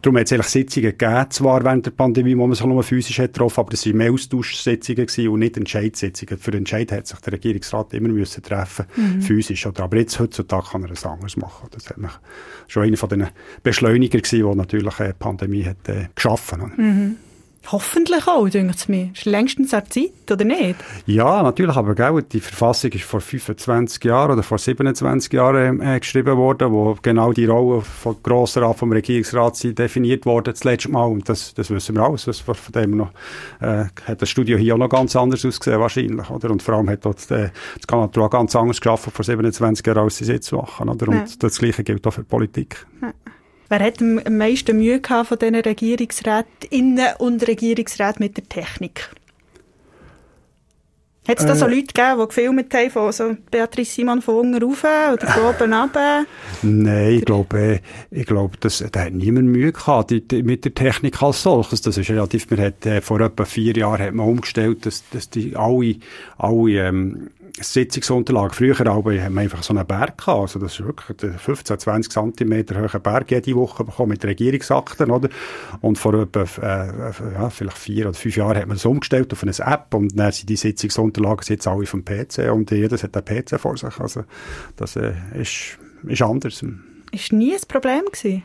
[0.01, 3.19] Darum hat es eigentlich Sitzungen gegeben, zwar während der Pandemie, wo man sich nur physisch
[3.19, 6.39] hat getroffen, aber das waren mehr Austauschsitzungen und nicht Entscheidsitzungen.
[6.39, 9.23] Für den Entscheid hat sich der Regierungsrat immer müssen treffen, mhm.
[9.23, 9.67] physisch.
[9.67, 11.69] Oder, aber jetzt, heutzutage kann er es anders machen.
[11.71, 11.97] Das hat
[12.69, 13.29] schon einer von den
[13.63, 16.73] Beschleuniger gewesen, die natürlich die Pandemie hat äh, geschaffen.
[16.77, 17.17] Mhm.
[17.71, 19.11] Hoffentlich auch, denke ich mir.
[19.15, 20.77] Ist längstens eine Zeit, oder nicht?
[21.07, 26.01] Ja, natürlich, aber gell, die Verfassung ist vor 25 Jahren oder vor 27 Jahren äh,
[26.01, 31.05] geschrieben worden, wo genau die Rolle vom Grossrat, vom Regierungsrat definiert wurde, das letzte Mal.
[31.05, 32.25] Und das, das wissen wir alles.
[32.41, 33.11] von dem noch,
[33.61, 36.51] äh, hat das Studio hier auch noch ganz anders ausgesehen, wahrscheinlich, oder?
[36.51, 39.99] Und vor allem hat dort, äh, das Kanal auch ganz anders geschaffen vor 27 Jahren,
[39.99, 41.09] als sie es jetzt machen, oder?
[41.09, 41.25] Und ja.
[41.39, 42.87] das Gleiche gilt auch für die Politik.
[43.01, 43.13] Ja.
[43.73, 49.09] Wer hat am meisten Mühe gehabt von diesen Regierungsrätinnen und Regierungsräten mit der Technik?
[51.27, 54.35] Hat es da so äh, Leute gegeben, die gefilmt haben, von so Beatrice Simon von
[54.35, 56.27] unten rauf oder von oben runter?
[56.61, 57.81] Nein, ich glaube, äh,
[58.11, 61.81] ich glaube, das, da hat niemand Mühe gehabt die, die, mit der Technik als solches.
[61.81, 65.31] Das ist relativ, man hat, äh, vor etwa vier Jahren hat man umgestellt, dass, dass
[65.31, 65.97] die alle,
[66.37, 68.53] alle, ähm, Sitzungsunterlagen.
[68.53, 70.41] Früher haben wir einfach so einen Berg gehabt.
[70.41, 75.29] Also das ist wirklich 15, 20 Zentimeter hoher Berg jede Woche bekommen mit Regierungsakten, oder?
[75.81, 79.43] Und vor etwa, äh, ja, vielleicht vier oder fünf Jahren hat man das umgestellt auf
[79.43, 83.45] eine App und dann sind die Sitzungsunterlagen jetzt alle vom PC und jeder hat einen
[83.45, 83.99] PC vor sich.
[83.99, 84.25] Also
[84.77, 86.65] das äh, ist, ist anders.
[87.13, 88.43] Ist nie ein Problem gewesen?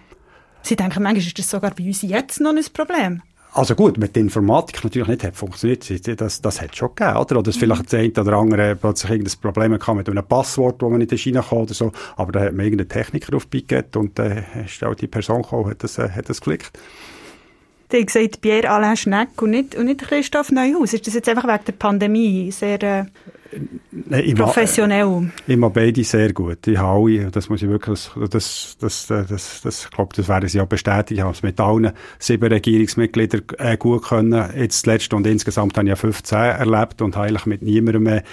[0.61, 3.21] Sie denken, manchmal ist das sogar bei uns jetzt noch ein Problem.
[3.57, 7.39] Also gut, mit der Informatik natürlich nicht hat funktioniert, das, das hat schon gegeben, oder?
[7.39, 10.89] Oder es vielleicht der eine oder andere plötzlich irgendein Problem gehabt mit einem Passwort, wo
[10.89, 14.83] man nicht reinkommt oder so, aber da hat man irgendeinen Techniker aufgegeben und äh, ist
[14.83, 16.77] auch die Person gekommen, hat das, äh, hat das geklickt.
[17.89, 20.93] Du hast gesagt, Pierre Alain Schneck und nicht, und nicht Christoph Neuhaus.
[20.93, 22.83] Ist das jetzt einfach wegen der Pandemie sehr...
[22.83, 23.05] Äh
[24.11, 25.31] ich professionell?
[25.47, 26.65] Ich mag beide sehr gut.
[26.67, 30.27] Ich habe alle, das muss ich wirklich, das, das, das, das, das ich glaube, das
[30.27, 31.19] werden sie auch bestätigen.
[31.19, 34.43] Ich habe es mit allen sieben Regierungsmitgliedern äh, gut können.
[34.55, 38.23] Jetzt zuletzt und insgesamt habe ich ja 15 erlebt und eigentlich mit niemandem mehr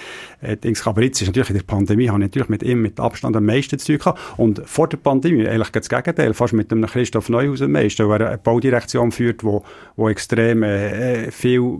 [0.41, 0.57] äh.
[0.85, 3.45] Aber jetzt ist natürlich in der Pandemie, habe ich natürlich mit ihm mit Abstand am
[3.45, 4.19] meisten zu tun gehabt.
[4.37, 8.27] Und vor der Pandemie, eigentlich das Gegenteil, fast mit dem Christoph Neuhaus am meisten, der
[8.27, 9.63] eine Baudirektion führt, wo,
[9.95, 11.79] wo extrem äh, viel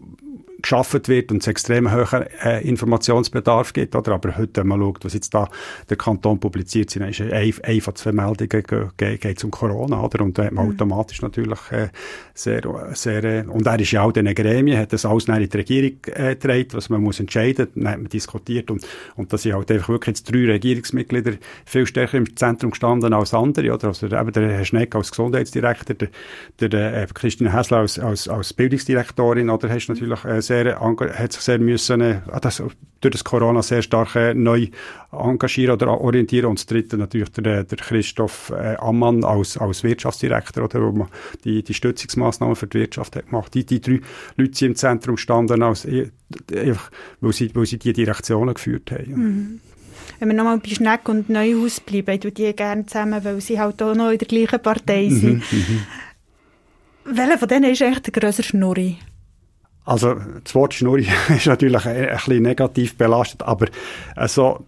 [0.65, 3.95] geschaffen wird und es extrem hoher äh, Informationsbedarf gibt.
[3.95, 4.13] Oder?
[4.13, 5.47] Aber heute, wenn man schaut, was jetzt da
[5.89, 8.63] der Kanton publiziert, sind ist ein, ein von zwei Meldungen
[8.97, 10.01] geht, geht um Corona.
[10.01, 10.23] Oder?
[10.23, 10.71] Und da hat man mhm.
[10.71, 11.89] automatisch natürlich äh,
[12.33, 12.61] sehr,
[12.93, 15.57] sehr äh, und er ist ja auch in den Gremien, hat das alles in die
[15.57, 19.53] Regierung äh, getragen, was man muss entscheiden, dann hat man diskutiert und, und da sind
[19.53, 21.33] halt einfach wirklich jetzt drei Regierungsmitglieder
[21.65, 23.71] viel stärker im Zentrum gestanden als andere.
[23.71, 23.89] Oder?
[23.89, 25.95] Also eben der Herr Schneck als Gesundheitsdirektor,
[26.59, 30.79] der, der äh, Christine Hässler als, als, als Bildungsdirektorin, oder hast natürlich äh, sehr sehr,
[30.79, 32.61] hat sich sehr müssen, äh, das,
[33.01, 34.67] durch das Corona sehr stark äh, neu
[35.11, 36.47] engagieren oder orientieren.
[36.47, 41.07] Und das dritte natürlich der, der Christoph äh, Ammann als, als Wirtschaftsdirektor, oder, wo man
[41.43, 43.53] die, die Stützungsmaßnahmen für die Wirtschaft hat gemacht.
[43.53, 44.01] Die, die drei
[44.37, 46.11] Leute sind im Zentrum standen, als, äh,
[46.53, 46.91] einfach,
[47.21, 49.11] weil, sie, weil sie die Direktionen geführt haben.
[49.11, 49.59] Mhm.
[50.19, 53.81] Wenn wir nochmal bei Schneck und Neuhaus bleiben, ich die gerne zusammen, weil sie halt
[53.81, 55.51] auch noch in der gleichen Partei mhm, sind.
[55.51, 55.81] Mhm,
[57.05, 58.97] Welcher von denen ist eigentlich der grössere Schnurri?
[59.85, 63.67] Also das Wort Schnurri ist natürlich ein, bisschen negativ belastet, aber
[64.15, 64.65] also,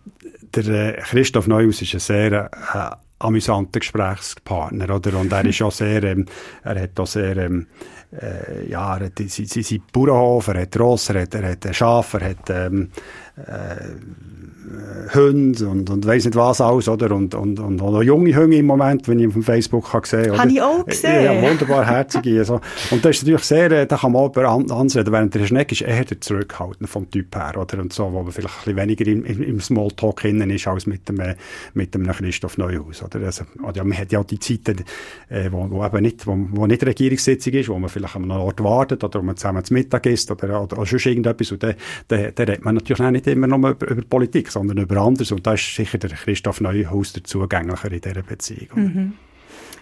[0.56, 5.18] der äh, Christoph Neuhaus ist ein sehr äh, amüsanter Gesprächspartner, oder?
[5.18, 6.26] Und er ist auch sehr, ähm,
[6.64, 7.68] er hat auch sehr, ähm,
[8.12, 12.14] äh, ja, er hat sein, sein Bauernhof, er hat Ross, er hat, er hat Schaf,
[12.14, 12.90] er hat ähm,
[13.36, 17.12] äh, Hunde und, und weiss nicht was alles, oder?
[17.12, 20.52] Und, und, und auch junge Hunde im Moment, wenn ich auf Facebook habe gesehen habe.
[20.52, 21.24] ich auch gesehen.
[21.24, 22.44] Ja, wunderbar herzige.
[22.44, 22.60] so.
[22.92, 25.72] Und das ist natürlich sehr, äh, da kann man auch über anreden, während der Schneck
[25.72, 27.80] ist eher der Zurückhaltend vom Typ her, oder?
[27.80, 31.08] Und so, wo man vielleicht ein bisschen weniger im, im, Smalltalk hinnen ist, als mit
[31.08, 31.36] dem, äh,
[31.74, 33.22] mit dem Christoph Neuhaus, oder?
[33.22, 34.84] Also, ja, man hat ja auch die Zeiten,
[35.30, 38.42] äh, wo, wo eben nicht, wo, wo nicht Regierungssitzung ist, wo man vielleicht an einem
[38.42, 41.76] Ort wartet, oder man zusammen zu Mittag isst, oder, oder, oder sonst irgendetwas, und dann,
[42.08, 45.32] dann, dann redet man natürlich auch nicht immer nur über, über Politik, sondern über anderes.
[45.32, 48.70] Und da ist sicher der Christoph Neuhaus der zugänglicher in dieser Beziehung.
[48.76, 49.14] Mhm.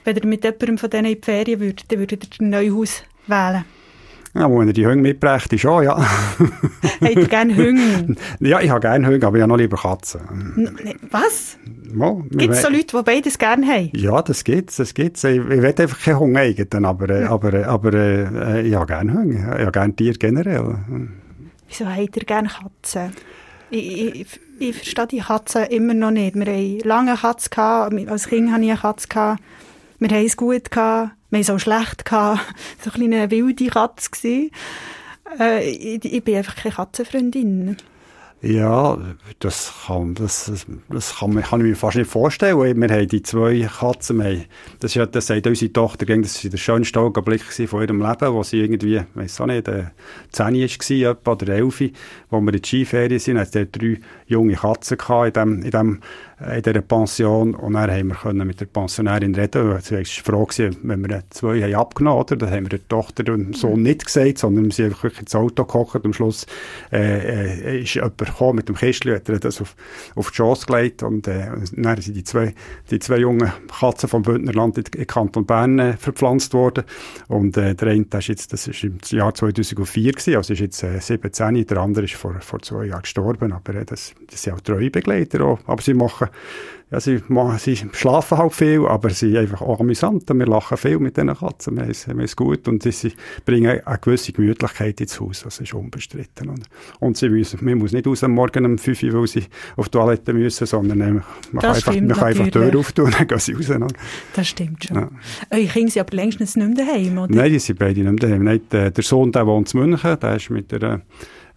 [0.03, 3.65] Wenn ihr mit jemandem von denen in die Ferien würdet, dann würdet ihr Neuhaus wählen?
[4.35, 5.97] Ja, wenn er die Hunde mitbrächt, ist schon, ja.
[7.01, 8.17] Habt ihr gerne Hunde?
[8.41, 10.19] Ja, ich habe gerne Hunde, aber ich habe noch lieber Katzen.
[11.09, 11.57] Was?
[12.31, 13.91] Gibt es so Leute, die beides gerne haben?
[13.93, 14.77] Ja, das gibt es.
[14.77, 15.23] Das gibt's.
[15.23, 17.29] Ich, ich will einfach keine Hunde eigenen, aber, ja.
[17.29, 19.35] aber, aber äh, ich habe gerne Hunde.
[19.35, 20.77] Ich habe gerne Tiere generell.
[21.67, 23.11] Wieso habt ihr gerne Katzen?
[23.69, 26.35] Ich, ich, ich verstehe die Katzen immer noch nicht.
[26.35, 28.09] Wir hatten lange Katzen, gehabt.
[28.09, 29.07] als Kind hatte ich eine Katze.
[29.07, 29.41] Gehabt.
[29.99, 31.11] Wir haben es gut, gehabt.
[31.29, 32.05] wir haben es auch schlecht.
[32.05, 32.41] Gehabt.
[32.83, 34.49] So eine kleine wilde Katze.
[35.39, 37.77] Äh, ich, ich bin einfach keine Katzenfreundin.
[38.41, 38.97] Ja,
[39.39, 40.51] das kann, das,
[40.89, 42.59] das kann, kann ich mir fast nicht vorstellen.
[42.79, 44.45] Wir haben die zwei Katzen, haben,
[44.79, 48.33] das, ist ja, das sagt unsere Tochter, das war der schönste Augenblick von ihrem Leben,
[48.33, 49.85] wo sie irgendwie, ich weiss auch nicht, äh,
[50.31, 51.91] 10 war, oder 11,
[52.29, 55.71] wo wir in die Skiferien sind, hat sie drei junge Katzen gehabt in dem, in
[55.71, 56.01] dem
[56.39, 57.55] in dieser Pension.
[57.55, 59.79] Und dann haben wir können mit der Pensionärin reden.
[59.81, 62.39] Sie war froh gewesen, wenn wir zwei haben abgenommen haben.
[62.39, 65.63] Dann haben wir der Tochter und Sohn nicht gesagt, sondern wir sind einfach ins Auto
[65.63, 66.03] gekocht.
[66.03, 66.45] Am Schluss
[66.91, 69.75] äh, äh, ist jemand gekommen mit dem Kistchen, hat er das auf,
[70.15, 71.03] auf die Chance gelegt.
[71.03, 72.53] Und äh, dann sind die zwei,
[72.91, 76.83] die zwei jungen Katzen vom Bündnerland in den Kanton Bern äh, verpflanzt worden.
[77.29, 80.59] Und äh, der eine, das ist jetzt, das ist im Jahr 2004 gewesen, also ist
[80.59, 83.53] jetzt äh, 17, der andere ist vor, vor zwei Jahren gestorben.
[83.53, 85.59] Aber äh, das, das sind auch treue Begleiter auch.
[85.65, 86.33] Aber sie machen machen,
[86.91, 87.19] ja, sie,
[87.57, 90.29] sie schlafen halt viel, aber sie sind einfach auch amüsant.
[90.29, 91.75] Wir lachen viel mit diesen Katzen.
[91.75, 93.11] Wir haben es, wir haben es gut und sie
[93.43, 95.41] bringen eine gewisse Gemütlichkeit ins Haus.
[95.43, 96.49] Das ist unbestritten.
[96.49, 96.65] Und,
[96.99, 99.89] und sie müssen, man muss nicht raus am Morgen um 5 Uhr, weil sie auf
[99.89, 101.23] die Toilette müssen, sondern äh, man,
[101.59, 103.93] kann einfach, man kann einfach die Tür auftun und dann gehen sie raus.
[104.35, 104.95] Das stimmt schon.
[104.95, 105.09] Ja.
[105.49, 107.33] Eure Kinder sind aber längstens nicht mehr daheim, oder?
[107.33, 108.43] Nein, die sind beide nicht mehr daheim.
[108.43, 111.01] Nicht, äh, der Sohn, der wohnt in München, der ist mit der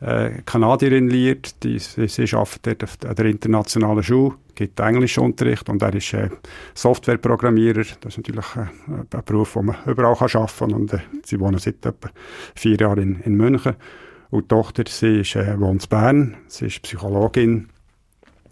[0.00, 5.94] äh, Kanadierin liiert, die, sie, sie arbeitet an der internationalen Schule, gibt Englischunterricht und er
[5.94, 6.30] ist äh,
[6.74, 7.84] Softwareprogrammierer.
[8.00, 10.72] Das ist natürlich äh, ein Beruf, den man überall kann arbeiten kann.
[10.72, 12.10] Und äh, sie wohnen seit etwa
[12.54, 13.74] vier Jahren in, in München.
[14.30, 17.68] Und die Tochter, sie ist, äh, wohnt in Bern, sie ist Psychologin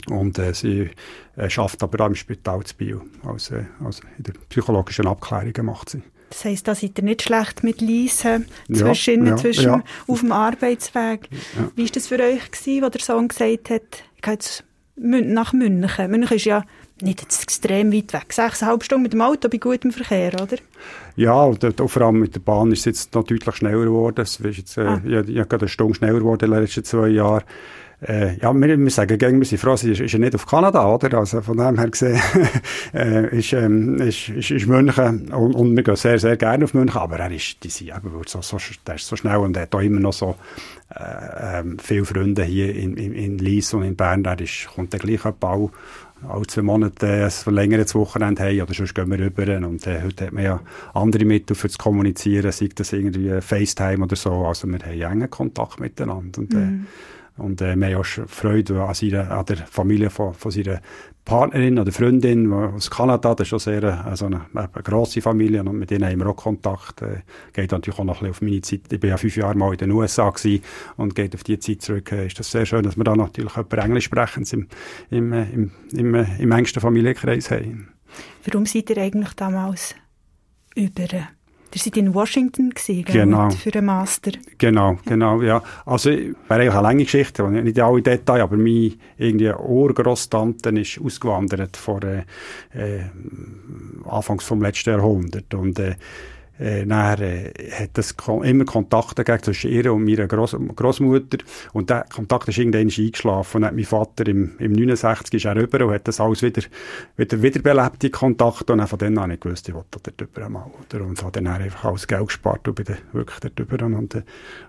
[0.08, 0.90] und äh, sie
[1.36, 3.02] äh, schafft aber auch im Spital zu Bio.
[3.24, 6.02] Also, also in der psychologischen Abklärung macht sie.
[6.30, 9.84] Das heisst, da seid ihr nicht schlecht mit Leisen zwischen, ja, zwischen ja.
[10.06, 11.28] auf dem Arbeitsweg.
[11.30, 11.70] Ja.
[11.76, 14.64] Wie war das für euch, gewesen, wo der Sohn gesagt hat, ich gehe jetzt
[14.96, 16.10] nach München?
[16.10, 16.64] München ist ja
[17.02, 18.32] nicht extrem weit weg.
[18.32, 20.56] Sechseinhalb Stunden mit dem Auto bei gutem Verkehr, oder?
[21.16, 24.20] Ja, und, und vor allem mit der Bahn ist es jetzt noch deutlich schneller geworden.
[24.20, 25.00] Es ist jetzt, äh, ah.
[25.04, 27.44] ich, ich gerade eine Stunde schneller geworden in den letzten zwei Jahren.
[28.02, 30.86] Äh, ja, wir, wir sagen gegen, wir sind sie ist, ist ja nicht auf Kanada,
[30.86, 31.18] oder?
[31.18, 32.20] Also von dem her gesehen,
[32.94, 36.74] äh, ist, ähm, ist, ist, ist München, und, und wir gehen sehr, sehr gerne auf
[36.74, 39.62] München, aber er ist, die sind eben so, so, der ist so schnell und er
[39.62, 40.36] hat auch immer noch so,
[40.94, 44.92] äh, ähm, viele Freunde hier in, in, in Lies und in Bern, er ist, kommt
[44.92, 45.70] der gleich auch
[46.28, 49.44] alle zwei Monate äh, ein verlängertes Wochenende haben oder sonst gehen wir rüber.
[49.66, 50.60] Und äh, heute hat man ja
[50.94, 54.46] andere Mittel für zu kommunizieren, sei das irgendwie FaceTime oder so.
[54.46, 56.40] Also wir haben engen Kontakt miteinander.
[56.40, 56.86] Und, äh, mhm.
[57.38, 60.80] Und äh, wir haben auch Freude an, seiner, an der Familie von, von seiner
[61.26, 63.34] Partnerin oder Freundin aus Kanada.
[63.34, 66.36] Das ist schon sehr also eine, eine grosse Familie und mit denen haben wir auch
[66.36, 67.02] Kontakt.
[67.02, 67.22] Äh,
[67.52, 68.92] geht natürlich auch noch ein bisschen auf meine Zeit.
[68.92, 70.32] Ich war ja fünf Jahre mal in den USA
[70.96, 72.12] und geht auf die Zeit zurück.
[72.12, 74.68] Äh, ist das sehr schön, dass wir da natürlich jemanden Englisch sprechen im,
[75.10, 77.88] im, äh, im, im, äh, im engsten Familienkreis haben.
[78.44, 79.94] Warum seid ihr eigentlich damals
[80.74, 81.06] über
[81.76, 83.50] Ihr seid in Washington gewesen, genau.
[83.50, 84.32] für einen Master.
[84.56, 85.62] Genau, genau, ja.
[85.84, 91.76] Also, wäre eigentlich eine lange Geschichte, nicht alle Details, aber meine irgendwie Urgroßtante ist ausgewandert
[91.76, 92.22] vor äh,
[92.72, 93.02] äh,
[94.08, 95.96] Anfangs vom letzten Jahrhundert und äh,
[96.58, 101.38] äh, dann, äh, hat es immer Kontakte gegeben zwischen ihr und meiner Gross Großmutter
[101.72, 103.58] und der Kontakt ist irgendwann eingeschlafen.
[103.58, 106.62] Und hat mein Vater im, im 69 ist er rüber und hat das alles wieder,
[107.16, 108.72] wieder wiederbelebt, die Kontakte.
[108.72, 111.04] Und von dann an ich gewusst, ich wollte dort rüber mal, oder?
[111.04, 114.22] und habe dann einfach alles Geld gespart und bin dann wirklich dort rüber und, äh,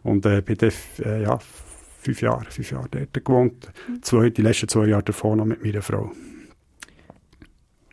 [0.03, 0.71] und äh, bin dann,
[1.03, 1.39] äh, ja,
[2.01, 3.71] fünf Jahre, fünf Jahre dort gewohnt,
[4.01, 6.11] zwei, die letzten zwei Jahre davor noch mit meiner Frau.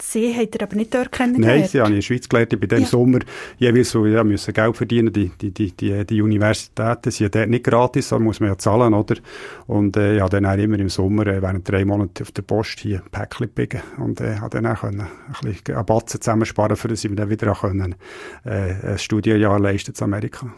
[0.07, 1.61] Sie hat er aber nicht dort kennengelernt?
[1.61, 2.53] Nein, sie habe ich in der Schweiz gelernt.
[2.53, 2.87] Ich bin ja.
[2.87, 3.21] Sommer
[3.59, 5.13] jeweils so, ja, müssen Geld verdienen.
[5.13, 8.59] Die, die, die, die, die Universitäten sind ja dort nicht gratis, da muss man ja
[8.59, 9.17] zahlen, oder?
[9.67, 12.43] Und äh, ich habe dann auch immer im Sommer äh, während drei Monaten auf der
[12.43, 16.77] Post hier ein Päckchen biegen und äh, habe dann auch können, ein bisschen Batzen zusammensparen,
[16.77, 17.95] für dass ich mir dann wieder auch können,
[18.45, 20.53] äh, ein Studienjahr leisten in Amerika.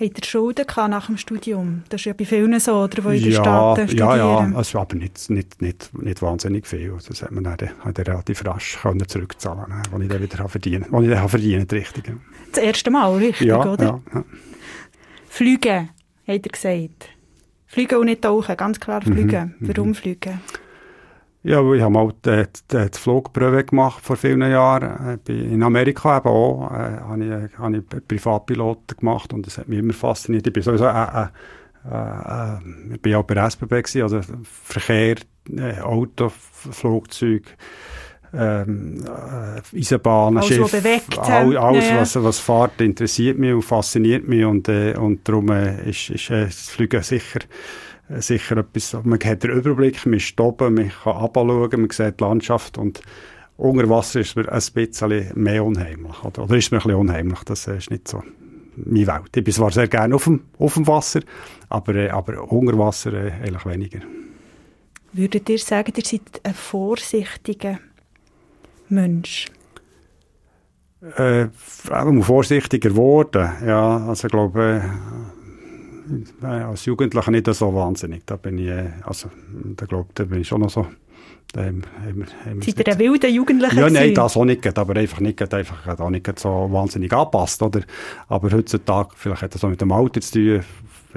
[0.00, 1.82] Habt ihr Schulden nach dem Studium?
[1.88, 4.08] Das ist ja bei vielen so, oder, die in den ja, Staaten studieren.
[4.08, 6.92] Ja, ja, also, aber nicht, nicht, nicht, nicht wahnsinnig viel.
[6.92, 10.48] Also, das hat man dann, hat relativ rasch können zurückzahlen können, als ich dann wieder
[10.48, 11.10] verdienen konnte.
[11.10, 12.12] ich dann verdient richtig.
[12.52, 13.84] Das erste Mal, richtig, ja, oder?
[13.84, 14.24] Ja, ja.
[15.28, 15.88] Fliegen,
[16.28, 17.08] hat er gesagt.
[17.66, 19.54] Fliegen und nicht tauchen, ganz klar mhm, fliegen.
[19.58, 20.40] Mhm, Warum fliegen?
[21.44, 25.20] Ja, ich habe mal die, die, die Flugprüfe gemacht vor vielen Jahren.
[25.26, 29.68] Äh, in Amerika eben auch, äh, habe ich, habe ich Privatpiloten gemacht und das hat
[29.68, 30.46] mich immer fasziniert.
[30.46, 31.26] Ich bin sowieso äh, äh,
[31.90, 35.16] äh, ich bin auch bei der SBB gewesen, also Verkehr,
[35.56, 37.44] äh, Auto, Flugzeug,
[38.34, 42.00] ähm, äh, Eisenbahnen, alles, Schiff, bewegt, all, alles, ja.
[42.00, 47.02] was, was fährt, interessiert mich und fasziniert mich und, und darum ist, ist das Fliegen
[47.02, 47.40] sicher
[48.18, 52.24] sicher etwas, man hat den Überblick, man ist oben, man kann runterschauen, man sieht die
[52.24, 53.00] Landschaft und
[53.56, 57.40] unter Wasser ist mir ein bisschen mehr unheimlich, oder, oder ist mir ein bisschen unheimlich,
[57.44, 58.22] das ist nicht so
[58.76, 59.36] meine Welt.
[59.36, 61.20] Ich bin zwar sehr gerne auf dem, auf dem Wasser,
[61.68, 64.00] aber, äh, aber unter Wasser äh, eigentlich weniger.
[65.12, 67.78] Würdet ihr sagen, ihr seid ein vorsichtiger
[68.88, 69.46] Mensch?
[71.16, 75.37] Äh, vorsichtiger geworden, ja, also ich glaube, äh,
[76.42, 78.22] als Jugendlicher nicht so wahnsinnig.
[78.26, 79.30] Da bin ich, äh, also,
[79.76, 80.86] da glaube da bin ich schon noch so.
[81.52, 83.80] Da haben, haben, haben Seid ihr ein wilder Jugendlicher?
[83.80, 87.80] Ja, nein, das auch nicht, aber einfach nicht, einfach auch nicht so wahnsinnig angepasst, oder?
[88.28, 90.64] Aber heutzutage, vielleicht hat das auch mit dem Alter zu tun,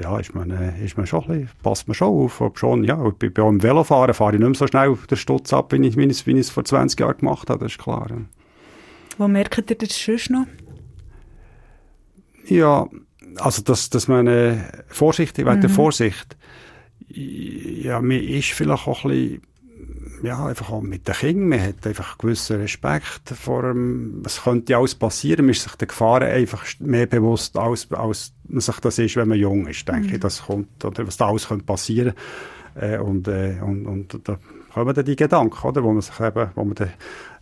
[0.01, 2.85] ja, ist man, äh, ist man schon ein bisschen, passt man schon auf, ob schon,
[2.85, 5.85] ja, ich bin, beim Velofahren fahre ich nicht mehr so schnell den Stutz ab, wie
[5.85, 8.07] ich, wie ich, wie ich es vor 20 Jahren gemacht habe, das ist klar.
[8.09, 8.15] Ja.
[9.17, 10.45] Wo merkt ihr das sonst noch?
[12.47, 12.87] Ja,
[13.37, 15.69] also dass, dass man äh, vorsichtig, mhm.
[15.69, 16.37] Vorsicht,
[17.07, 19.41] ja, mir ist vielleicht auch ein bisschen,
[20.23, 24.77] ja, einfach auch mit den Kindern, man hat einfach gewissen Respekt vor dem, es könnte
[24.77, 28.99] alles passieren, man ist sich der Gefahren einfach mehr bewusst, als, als man sich das
[28.99, 30.13] ist, wenn man jung ist, denke mhm.
[30.13, 32.13] ich, das kommt, oder was da alles könnte passieren,
[32.75, 34.37] äh, und, äh, und, und da
[34.73, 36.93] kommen dann die Gedanken, oder, wo man sich eben, wo man dann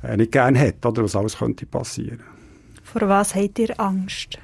[0.04, 2.22] äh, nicht gerne hat, oder, was alles könnte passieren.
[2.84, 4.40] Vor was habt ihr Angst?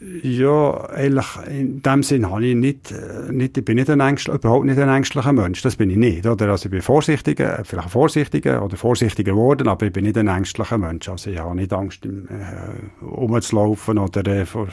[0.00, 4.30] Ja, eigentlich in dem Sinn habe ich nicht, äh, nicht ich bin nicht ein Ängstl
[4.32, 5.60] überhaupt nicht ein ängstlicher Mensch.
[5.62, 6.50] Das bin ich nicht, oder?
[6.50, 10.78] Also ich bin vorsichtiger, vielleicht vorsichtiger oder vorsichtiger geworden, aber ich bin nicht ein ängstlicher
[10.78, 11.08] Mensch.
[11.08, 14.68] Also ich habe nicht Angst, im, äh, rumzulaufen oder äh, vor,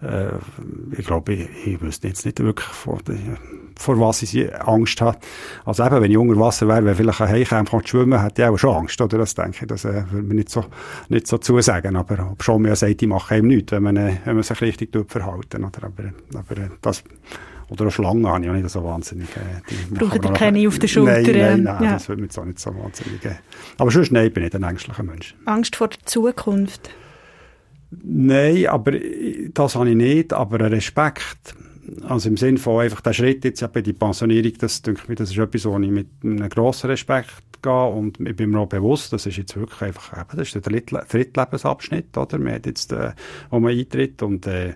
[0.00, 0.28] äh,
[0.96, 3.00] ich glaube, ich, ich wüsste jetzt nicht wirklich vor,
[3.76, 5.18] vor was ich Angst habe.
[5.64, 8.48] Also eben, wenn ich unter Wasser wäre, wenn vielleicht ein Hai käme, schwimmen, hätte ich
[8.48, 9.18] auch schon Angst, oder?
[9.18, 10.64] Das denke ich, das äh, würde mir nicht so,
[11.08, 11.96] nicht so zusagen.
[11.96, 14.60] Aber ob schon mir sagt, ich mache eben nichts, wenn man, äh, wenn man sich
[14.60, 15.64] richtig verhalten.
[15.64, 15.84] Oder?
[15.84, 17.04] Aber, aber das,
[17.68, 19.28] oder auch Schlangen habe ich auch nicht so wahnsinnig.
[19.36, 21.22] Äh, Braucht ihr keine auf der Schulter?
[21.22, 21.92] Nein, nein, nein ja.
[21.94, 23.24] das würde mir jetzt auch nicht so wahnsinnig.
[23.24, 23.36] Äh.
[23.78, 25.34] Aber sonst, nein, bin ich nicht ein ängstlicher Mensch.
[25.46, 26.90] Angst vor der Zukunft?
[28.02, 28.92] Nein, aber
[29.52, 31.54] das habe ich nicht, aber Respekt
[32.08, 35.30] also im Sinne von einfach der Schritt jetzt bei der Pensionierung, das denke ich, das
[35.30, 39.12] ist etwas, wo ich mit einem grossen Respekt gehe und ich bin mir auch bewusst,
[39.12, 41.04] das ist jetzt wirklich einfach, eben, das ist der dritte,
[41.36, 42.38] Lebensabschnitt, oder?
[42.38, 43.12] Man hat jetzt, äh,
[43.50, 44.74] wo man eintritt und äh,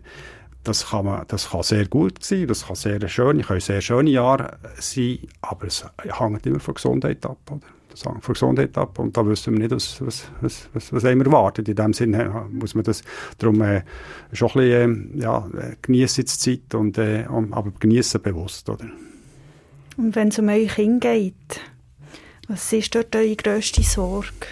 [0.64, 4.10] das kann, man, das kann sehr gut sein, das kann sehr schön, können sehr schöne
[4.10, 5.84] Jahre sein, aber es
[6.18, 7.77] hängt immer von Gesundheit ab, oder?
[8.04, 11.22] Hängt von Gesundheit ab und da wissen wir nicht, was, was, was, was, was einem
[11.22, 11.68] erwartet.
[11.68, 13.02] In dem Sinne muss man das
[13.38, 13.82] darum äh,
[14.32, 15.48] schon ein bisschen, äh, ja,
[15.82, 18.86] geniessen die Zeit, und, äh, aber genießen bewusst, oder?
[19.96, 21.60] Und wenn es um eure Kinder geht,
[22.46, 24.46] was ist dort eure grösste Sorge?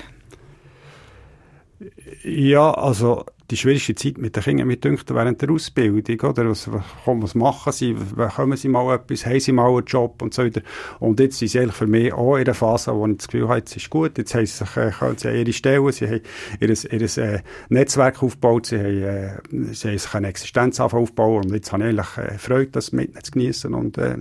[2.24, 6.50] Ja, also die schwierigste Zeit mit den Kindern mit während der Ausbildung, oder?
[6.50, 6.68] Was,
[7.04, 7.92] was machen sie?
[7.92, 9.24] Bekommen sie mal etwas?
[9.24, 10.20] Haben sie mal einen Job?
[10.22, 10.62] Und so weiter.
[10.98, 13.48] Und jetzt sind sie eigentlich für mich auch in einer Phase, wo ich das Gefühl
[13.48, 14.18] habe, jetzt ist gut.
[14.18, 16.20] Jetzt haben sie, sich, äh, können sie ihre Stellen, sie haben
[16.60, 21.54] ihr, ihr äh, Netzwerk aufgebaut, sie haben, äh, sie haben sich eine Existenz aufgebaut und
[21.54, 24.16] jetzt habe ich eigentlich äh, Freude, das mit zu genießen und äh,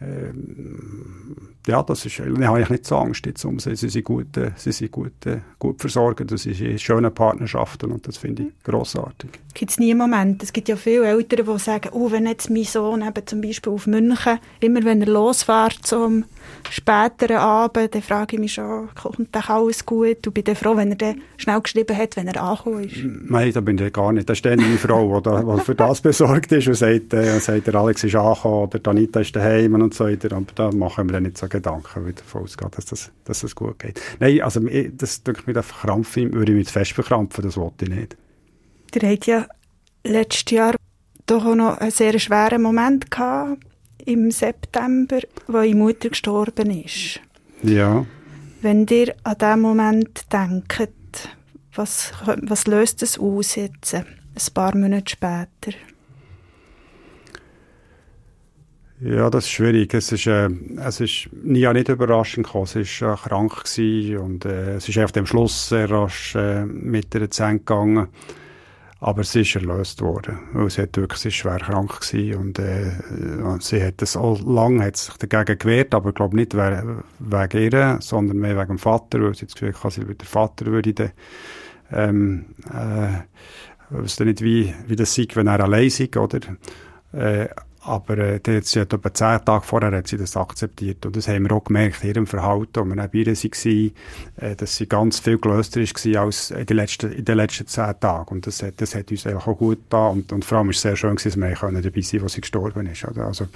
[0.00, 0.32] äh,
[1.66, 3.76] ja, das ist, da habe ich nicht so Angst jetzt um sie.
[3.76, 8.06] Sie sind gut, äh, sie sind gut, äh, gut versorgt, das sind schöne Partnerschaften und
[8.08, 9.30] das finde ich grossartig.
[9.54, 12.50] Gibt es nie einen Moment, es gibt ja viele Eltern, die sagen, oh, wenn jetzt
[12.50, 16.24] mein Sohn eben zum Beispiel auf München, immer wenn er losfährt zum
[16.70, 20.26] späteren Abend, dann frage ich mich schon, kommt dann alles gut?
[20.26, 22.96] Und bin dann froh, wenn er dann schnell geschrieben hat, wenn er angekommen ist.
[23.04, 24.28] Nein, da bin ich gar nicht.
[24.28, 27.74] Da ist dann meine Frau, die für das besorgt ist und sagt, äh, sagt der
[27.74, 30.34] Alex ist angekommen oder Anita ist daheim und so weiter.
[30.34, 33.54] Aber da machen wir dann nicht so Gedanken, wie davon ausgeht, dass das, dass das
[33.54, 34.00] gut geht.
[34.20, 34.60] Nein, also
[34.92, 38.16] das drückt mich einfach krampfen, würde ich mich fest verkrampfen, das wollte ich nicht.
[38.94, 39.46] Ihr habt ja
[40.04, 40.74] letztes Jahr
[41.26, 43.64] doch auch noch einen sehr schweren Moment gehabt,
[44.04, 47.20] im September, wo eure Mutter gestorben ist.
[47.62, 48.04] Ja.
[48.60, 51.28] Wenn ihr an diesen Moment denkt,
[51.74, 54.04] was, was löst das aus jetzt, ein
[54.54, 55.78] paar Monate später?
[59.04, 59.92] Ja, das ist schwierig.
[59.94, 62.66] Es ist, äh, es ist ja nicht überraschend gekommen.
[62.66, 66.64] Sie war äh, krank gewesen und äh, es ist auf dem Schluss sehr rasch äh,
[66.64, 68.08] mit der Zähne gegangen.
[69.00, 70.38] Aber sie ist erlöst worden,
[70.68, 72.92] sie hat wirklich, sie ist schwer krank gewesen und äh,
[73.58, 77.62] sie hat das auch lange hat sich dagegen gewehrt, aber ich glaube nicht wegen, wegen
[77.62, 80.94] ihr, sondern mehr wegen dem Vater, weil sie das Gefühl hatte, sie der Vater würde
[80.94, 81.10] dann,
[81.90, 83.24] ähm, äh,
[83.90, 86.38] wüsste nicht, wie, wie das sei, wenn er allein sei, oder?
[87.12, 87.48] Äh,
[87.84, 91.04] aber äh, die, sie hat etwa zehn Tage vorher hat sie das akzeptiert.
[91.04, 93.92] Und das haben wir auch gemerkt in ihrem Verhalten, als wir bei ihr waren,
[94.36, 97.98] äh, dass sie ganz viel gelöster war als in den letzten, in den letzten zehn
[97.98, 98.36] Tagen.
[98.36, 100.96] Und das, das hat uns auch gut da und, und vor allem ist es sehr
[100.96, 103.04] schön dass wir dabei sein als sie gestorben ist.
[103.04, 103.48] Also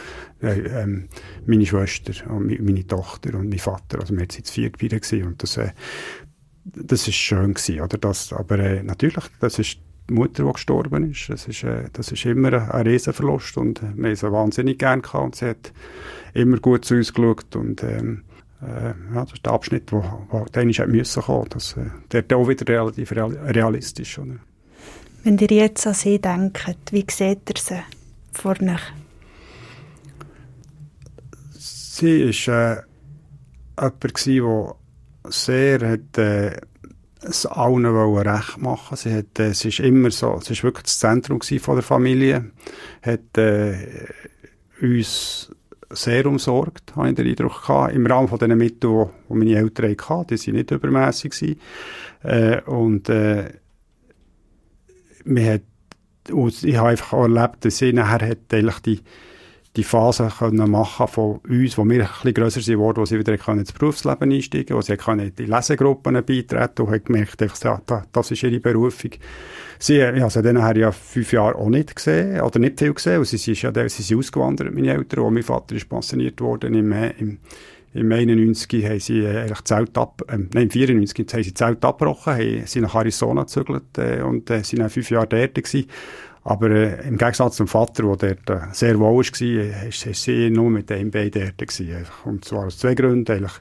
[0.43, 1.09] äh, ähm,
[1.47, 5.27] meine Schwester und meine Tochter und mein Vater, also wir waren jetzt vier bei ihr
[5.27, 5.71] und das, äh,
[6.65, 7.97] das schön gewesen, oder?
[7.99, 9.79] Das, aber äh, natürlich, das ist
[10.09, 11.29] Mutter, die gestorben ist.
[11.29, 15.03] Das ist, äh, das ist immer ein, Riesenverlust und äh, wir haben sie wahnsinnig gern
[15.03, 15.73] gehabt und sie hat
[16.35, 18.23] immer gut zu uns geschaut und ähm,
[18.63, 21.49] äh, ja, das ist der Abschnitt, wo, wo dann ist müssen kommen.
[21.51, 24.19] Das, äh, der ist auch wieder relativ realistisch.
[24.19, 24.37] Oder?
[25.25, 27.83] Wenn ihr jetzt an sie denkt, wie seht ihr sie
[28.33, 28.81] vor euch?
[31.53, 33.91] Sie war äh,
[34.25, 34.77] jemand, der
[35.33, 36.61] sehr hat, äh,
[37.29, 38.97] es allen recht machen.
[38.97, 42.51] Sie hat, äh, ist immer so, sie ist wirklich das Zentrum von der Familie,
[43.03, 44.09] hat äh,
[44.81, 45.51] uns
[45.91, 49.97] sehr umsorgt, habe ich den Eindruck gehabt, im Rahmen von den Mitteln, die, meine Eltern
[50.09, 51.59] hatten, die sind nicht übermässig
[52.23, 53.53] äh, und äh,
[55.27, 55.63] hat,
[56.31, 59.01] und ich habe einfach auch erlebt, dass sie nachher hat eigentlich die
[59.77, 63.37] die Phase können machen von uns, wo wir ein bisschen grösser sind wo sie wieder
[63.37, 67.81] können ins Berufsleben einsteigen wo sie können in die Lesegruppen beitreten und haben gemerkt, ja,
[68.13, 69.11] das ist ihre Berufung.
[69.79, 73.19] Sie, ich habe sie dann ja fünf Jahre auch nicht gesehen, oder nicht viel gesehen,
[73.19, 76.41] und sie, sie, ist ja, sie sind ausgewandert, meine Eltern, wo mein Vater ist pensioniert
[76.41, 77.39] worden im, im
[77.97, 81.83] im 91 haben sie äh, eigentlich Zelt ab, äh, nein, im 94 haben sie Zelt
[81.83, 85.87] abgebrochen, haben, sind nach Arizona gezügelt äh, und äh, sind dann fünf Jahre dort gewesen.
[86.47, 90.71] Aber äh, im Gegensatz zum Vater, der dort äh, sehr wohl war, war sie nur
[90.71, 91.59] mit dem Bein dort.
[91.59, 92.07] Gewesen.
[92.25, 93.33] Und zwar aus zwei Gründen.
[93.33, 93.53] Eigentlich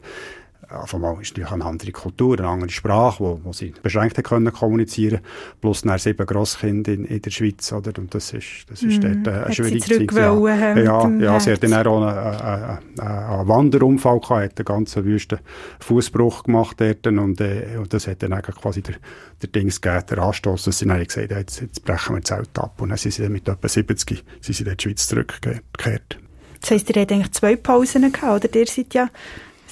[0.75, 5.19] einmal ist natürlich eine andere Kultur, eine andere Sprache, wo, wo sie beschränkt können kommunizieren,
[5.61, 7.91] plus dann sieben Grosskinder in, in der Schweiz, oder?
[7.97, 10.11] Und das ist, das ist mm, dort äh, eine schwierige Zeit.
[10.13, 15.05] Ja, ja, ja sie hat dann auch einen, einen, einen Wanderunfall gehabt, hat einen ganzen
[15.05, 15.39] wüsten
[15.79, 18.95] Fußbruch gemacht dort und, äh, und das hat dann eigentlich quasi der,
[19.41, 22.29] der Dings gegeben, der Anstoß, dass sie dann gesagt haben, jetzt, jetzt brechen wir das
[22.29, 25.07] Zelt ab und dann sind sie dann mit etwa 70 sind sie in die Schweiz
[25.07, 26.19] zurückgekehrt.
[26.61, 28.59] Das heisst, ihr habt eigentlich zwei Pausen gehabt, oder?
[28.59, 29.09] Ihr seid ja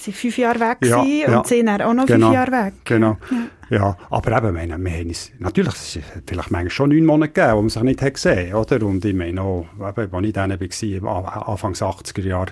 [0.04, 1.38] Sie fünf Jahre weg ja, ja.
[1.38, 2.74] und sie sind auch noch genau, fünf Jahre weg.
[2.84, 3.18] Genau.
[3.32, 3.38] Ja.
[3.70, 7.32] Ja, aber eben, meine, wir haben es, natürlich, es ist vielleicht manchmal schon neun Monate
[7.32, 8.86] gegeben, wo man sich nicht hat gesehen hat, oder?
[8.86, 10.51] Und ich meine auch, eben, als ich dann
[11.01, 12.51] war, Anfangs 80er Jahre,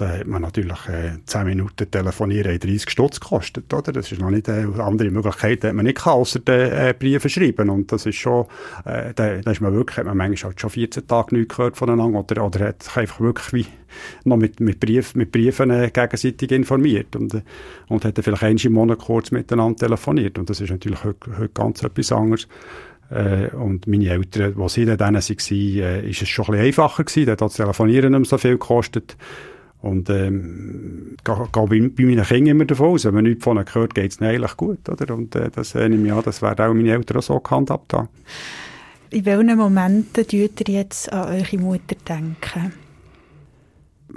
[0.00, 3.92] da hat man natürlich äh, 10 Minuten telefonieren 30 Stutz gekostet, oder?
[3.92, 7.28] Das ist noch nicht, äh, andere Möglichkeiten hat man nicht gehabt, außer den äh, Briefe
[7.28, 7.68] schreiben.
[7.68, 8.46] Und das ist schon,
[8.86, 11.76] äh, da, da ist man wirklich, hat man manchmal halt schon 14 Tage nichts gehört
[11.76, 13.66] voneinander, oder, oder hat sich einfach wirklich wie
[14.24, 17.42] noch mit, mit, Brief, mit Briefen äh, gegenseitig informiert und, äh,
[17.88, 20.38] und hat dann vielleicht einmal im Monat kurz miteinander telefoniert.
[20.38, 22.48] Und das ist natürlich heute, heute ganz etwas anderes.
[23.10, 27.04] Äh, und meine Eltern, als sie dann waren, äh, ist es schon ein bisschen einfacher
[27.04, 27.26] gewesen.
[27.26, 29.16] Da hat das Telefonieren nicht mehr so viel gekostet.
[29.82, 33.66] Und ähm, gehe bei, bei meinen Kindern immer davon aus, wenn man nichts von ihnen
[33.72, 34.88] hört, geht es ihnen eigentlich gut.
[34.88, 35.14] Oder?
[35.14, 37.92] Und äh, das äh, nehme ich an, das werden auch meine Eltern auch so gehandhabt
[37.94, 38.08] haben.
[39.10, 42.72] In welchen Momenten tut ihr jetzt an eure Mutter denken?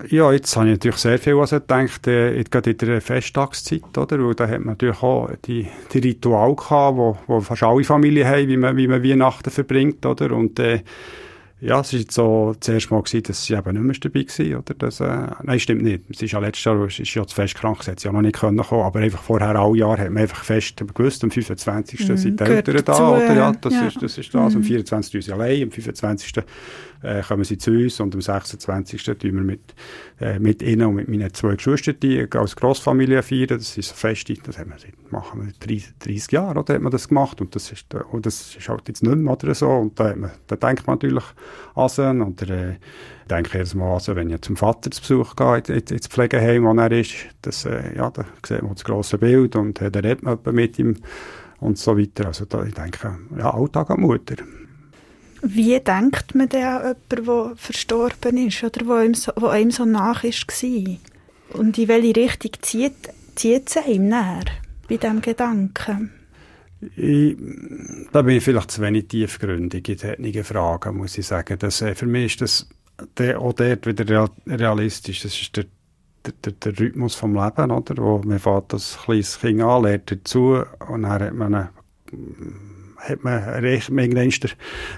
[0.10, 4.20] Ja, jetzt habe ich natürlich sehr viel was gedacht, äh, gerade in der Festtagszeit, oder?
[4.20, 8.28] Weil da hat man natürlich auch die, die Ritual gehabt, wo, wo fast alle Familien
[8.28, 10.32] haben, wie man, wie man Weihnachten verbringt, oder?
[10.32, 10.82] Und, äh,
[11.64, 14.60] ja, es war so das erste Mal, gewesen, dass sie eben nicht mehr dabei war.
[14.60, 14.74] Oder?
[14.74, 16.04] Das, äh, nein, stimmt nicht.
[16.10, 18.36] Sie ist ja letztes Jahr ist ja zu fest krank, sie hat ja noch nicht
[18.36, 22.08] können kommen, aber einfach vorher alle Jahre hat man einfach fest gewusst, am 25.
[22.08, 23.34] Mhm, sind die Eltern da, oder?
[23.34, 23.88] Ja, das, ja.
[23.88, 24.54] Ist, das ist das.
[24.54, 24.58] Mhm.
[24.58, 25.16] Am 24.
[25.16, 26.34] ist sie allein, am 25
[27.04, 29.04] äh, kommen sie zu uns und am 26.
[29.04, 29.76] tun wir mit,
[30.20, 33.48] äh, mit ihnen und mit meinen zwei Geschwistern als Grossfamilie feiern.
[33.50, 36.82] Das ist so fest, das haben wir seit, machen wir 30, 30 Jahre, oder, hat
[36.82, 39.70] man das gemacht und das ist, und das ist halt jetzt nicht mehr oder so
[39.70, 41.24] und da, man, da denkt man natürlich
[41.76, 42.78] an sie und äh,
[43.30, 46.92] denke jedes Mal, also, wenn ich zum Vater zu Besuch gehe, ins Pflegeheim, wo er
[46.92, 50.40] ist, das, äh, ja, da sieht man das grosse Bild und äh, da redet man
[50.52, 50.96] mit ihm
[51.60, 52.28] und so weiter.
[52.28, 54.36] Also da, ich denke, ja, Alltag an Mutter.
[55.46, 59.84] Wie denkt man denn an jemanden, der verstorben ist oder wo einem so, einem so
[59.84, 60.98] nach ist war?
[61.60, 64.46] Und in welche Richtung zieht, zieht es einem näher
[64.88, 66.12] bei diesem Gedanken?
[66.96, 67.36] Ich,
[68.14, 71.60] da bin ich vielleicht zu wenig tiefgründig in solchen Fragen, muss ich sagen.
[71.60, 72.70] Das, äh, für mich ist das
[73.18, 75.24] der, auch dort wieder realistisch.
[75.24, 75.66] Das ist der,
[76.44, 77.98] der, der, Rhythmus vom Leben, oder?
[77.98, 81.70] Wo man fährt das kleines Kind an, lernt dazu und dann hat man eine
[83.04, 84.52] hat man recht, irgendwann ist der,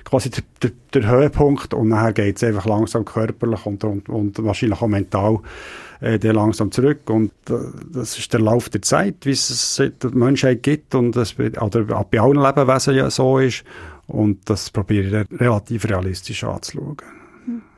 [0.03, 4.43] quasi der, der, der Höhepunkt und nachher geht es einfach langsam körperlich und, und, und
[4.43, 5.39] wahrscheinlich auch mental
[6.01, 7.53] äh, der langsam zurück und äh,
[7.91, 12.19] das ist der Lauf der Zeit, wie es der Menschheit gibt und das oder bei
[12.19, 13.63] allen Lebewesen ja so ist
[14.07, 16.97] und das probiere ich relativ realistisch anzuschauen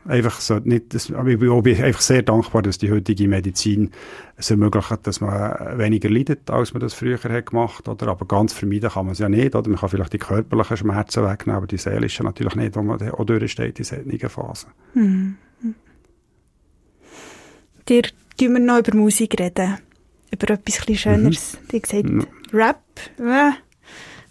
[0.08, 3.92] einfach so nicht, das, ich bin einfach sehr dankbar, dass die heutige Medizin
[4.36, 8.08] es ermöglicht, dass man weniger leidet, als man das früher hat gemacht, oder?
[8.08, 9.70] Aber ganz vermeiden kann man es ja nicht, oder?
[9.70, 13.26] Man kann vielleicht die körperlichen Schmerzen wegnehmen, aber die seelischen natürlich nicht, wo man auch
[13.26, 14.72] durchsteht in solchen Phasen.
[14.94, 15.36] Mhm.
[17.88, 18.04] Dir
[18.38, 19.78] tun wir noch über Musik reden.
[20.32, 21.58] Über etwas Schöneres.
[21.62, 21.68] Mhm.
[21.72, 22.28] Die gesagt, mhm.
[22.52, 22.84] Rap,
[23.18, 23.52] äh,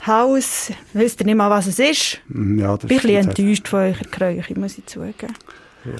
[0.07, 2.20] House, wisst ihr nicht mal, was es ist?
[2.29, 5.35] Mhm, ja, das Bin ein bisschen enttäuscht von eurer Kräuche, muss ich zugeben.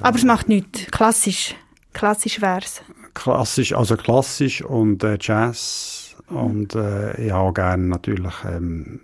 [0.01, 0.87] Aber es macht nichts.
[0.91, 1.55] Klassisch.
[1.93, 2.81] Klassisch wär's.
[3.13, 8.99] Klassisch, also klassisch und äh, Jazz und äh, ich auch gerne natürlich ähm,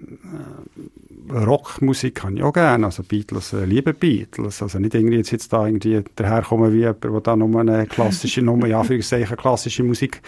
[1.29, 5.31] äh, Rockmusik kann ich auch gerne, also Beatles, äh, liebe Beatles, also nicht irgendwie jetzt,
[5.31, 9.83] jetzt da irgendwie daherkommen wie jemand, der da nur eine klassische, nur ja, für klassische
[9.83, 10.21] Musik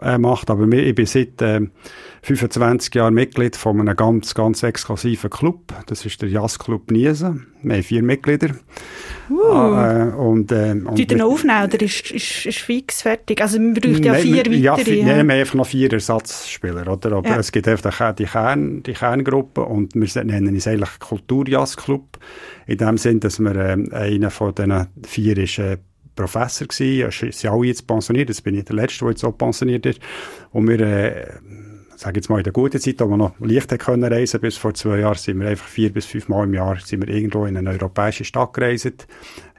[0.00, 1.60] äh, macht, aber ich bin seit äh,
[2.22, 7.76] 25 Jahren Mitglied von einem ganz, ganz exklusiven Club, das ist der Jazzclub Niesen, wir
[7.76, 8.54] haben vier Mitglieder
[9.30, 9.74] Uh.
[9.74, 13.40] Äh, und, äh, und Tut noch aufnehmen oder ist, ist, ist fix fertig?
[13.42, 14.56] Also man braucht ja vier weitere.
[14.56, 15.06] Ja, vier, ja.
[15.06, 17.12] wir haben einfach noch vier Ersatzspieler, oder?
[17.12, 17.38] Aber ja.
[17.38, 22.18] es gibt einfach die, Kern, die Kerngruppe und wir nennen es eigentlich Kulturjazzclub.
[22.66, 25.78] In dem Sinn, dass wir äh, einer von diesen vier ist äh,
[26.18, 29.86] Professor gewesen, sind alle jetzt pensioniert, jetzt bin ich der Letzte, der jetzt auch pensioniert
[29.86, 30.00] ist.
[30.50, 31.26] Und wir äh,
[31.98, 34.72] sage jetzt mal in der guten Zeit, wo wir noch leicht können reisen bis vor
[34.74, 37.56] zwei Jahren, sind wir einfach vier bis fünf Mal im Jahr sind wir irgendwo in
[37.56, 39.06] eine europäische Stadt gereist,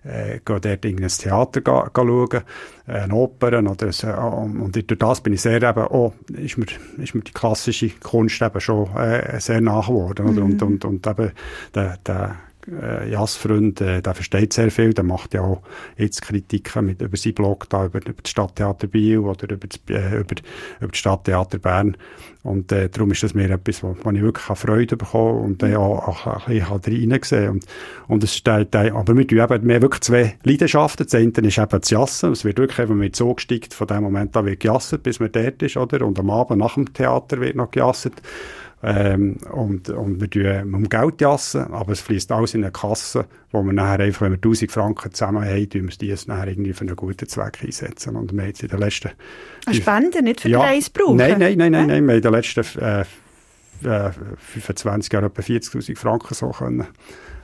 [0.03, 2.41] äh, gehen dort in ein Theater ga, ga schauen,
[2.87, 6.65] äh, eine Oper oder so, und durch das bin ich sehr eben, oh, ist mir,
[6.97, 10.43] ist mir die klassische Kunst eben schon äh, sehr nach geworden, mhm.
[10.43, 11.31] und, und, und eben
[11.75, 12.37] der, der
[12.81, 15.61] äh, Jazzfreund, äh, der versteht sehr viel, der macht ja auch
[15.97, 19.79] jetzt Kritiken mit, über seinen Blog da, über, über das Stadttheater Biel oder über das,
[19.89, 20.35] äh, über,
[20.79, 21.97] über das Stadttheater Bern.
[22.41, 25.75] Und äh, darum ist das mir etwas, wo, wo ich wirklich Freude bekommen und äh,
[25.75, 27.49] auch, auch ein bisschen halt reingesehen.
[27.49, 27.65] Und,
[28.07, 31.05] und es steht, äh, aber wir tun eben, wir wirklich zwei Leidenschaften.
[31.05, 32.31] Das eine ist eben das Jassen.
[32.31, 35.31] Es wird wirklich eben mit so gestickt, von dem Moment an wird gejasset, bis man
[35.33, 36.05] dort ist, oder?
[36.05, 38.13] Und am Abend nach dem Theater wird noch gejasset.
[38.81, 43.25] Ähm, und, und wir tun um Geld jassen, aber es fließt alles in eine Kasse,
[43.51, 46.47] wo wir nachher einfach, wenn wir 1000 Franken zusammen haben, tun wir die es nachher
[46.47, 48.15] irgendwie für einen guten Zweck einsetzen.
[48.15, 49.11] Und wir haben jetzt in den letzten...
[49.65, 51.17] Eine Spende, nicht für ja, den Reis brauchen?
[51.17, 53.01] Nein, nein, nein, nein, nein, wir haben in den letzten äh,
[53.83, 56.87] äh, 25 Jahren etwa 40'000 Franken so können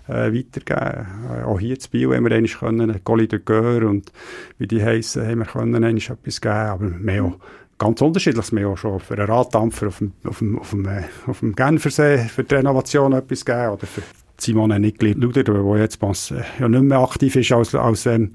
[0.07, 1.07] äh, weitergeben.
[1.29, 4.11] Äh, auch hier zu Bio haben wir einmal können, Golli de Geur und
[4.57, 7.37] wie die heissen, haben wir können einmal etwas geben, aber mehr auch
[7.77, 8.51] ganz unterschiedliches.
[8.51, 11.39] Wir haben auch schon für einen Raddampfer auf dem, auf dem, auf dem, äh, auf
[11.39, 14.01] dem Genfersee für die Renovation etwas gegeben oder für
[14.37, 16.01] Simone Nickli-Luder, der jetzt
[16.31, 18.31] äh, ja nicht mehr aktiv ist als, als ähm,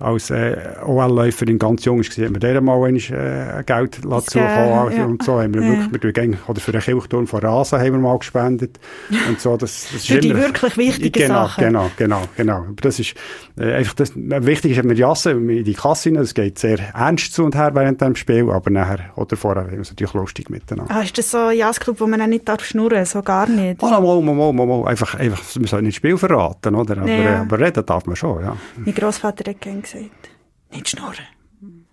[0.00, 5.04] als äh, OL-Läuferin ganz jung war, haben wir der mal ein, äh, Geld zukommen ja.
[5.04, 5.40] und so.
[5.40, 5.92] Haben wir ja.
[5.92, 8.80] wirklich, wir oder für den Kirchturm von Rasen haben wir mal gespendet
[9.28, 9.56] und so.
[9.56, 11.64] Das, das für die wirklich wichtigen genau, Sachen.
[11.64, 12.56] Genau, genau, genau.
[12.56, 13.14] Aber das ist
[13.58, 16.16] äh, einfach das, wichtig ist, dass wir jassen in die Kasse rein.
[16.16, 19.72] Es geht sehr ernst zu und her während dem Spiel, aber nachher oder vorher haben
[19.72, 20.94] wir es natürlich lustig miteinander.
[20.94, 23.82] Ah, ist das so ein Jazzclub, wo man auch nicht darf schnurren, so gar nicht?
[23.82, 24.88] Oh, mal, mal, mal, mal, mal.
[24.88, 26.96] Einfach, einfach, man soll nicht das Spiel verraten, oder?
[26.98, 27.40] Aber, ja.
[27.42, 28.56] aber reden darf man schon, ja.
[28.76, 30.30] Mein Grossvater hat gerne gesagt,
[30.72, 31.26] nicht schnurren.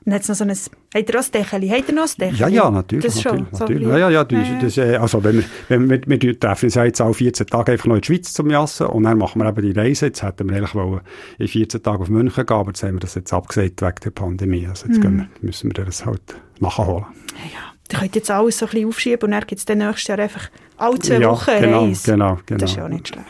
[0.10, 1.68] Hat es noch so ein, hat er auch Dächeli?
[1.68, 2.40] Hat er noch ein Dächeli?
[2.40, 3.06] Ja, ja, natürlich.
[3.06, 3.84] Das schon, natürlich.
[3.84, 6.40] So ja, ja, ja, das, ja, das, äh, also wenn wir, wenn wir, wir, wir
[6.40, 9.18] treffen uns jetzt alle 14 Tage einfach noch in die Schweiz zum Jassen und dann
[9.18, 10.06] machen wir eben die Reise.
[10.06, 11.02] Jetzt hätten wir eigentlich wollen
[11.40, 14.12] in 14 Tagen auf München gehen, aber jetzt haben wir das jetzt abgesagt wegen der
[14.12, 14.66] Pandemie.
[14.66, 15.18] Also jetzt mhm.
[15.18, 16.22] wir, müssen wir das halt
[16.60, 17.06] nachholen.
[17.36, 17.74] Ja, ja.
[17.92, 20.20] Ihr könnt jetzt alles so ein bisschen aufschieben und dann gibt es dann nächstes Jahr
[20.20, 22.12] einfach alle zwei ja, Wochen genau, Reise.
[22.12, 22.60] Genau, genau.
[22.60, 23.28] Das ist auch nicht schlecht.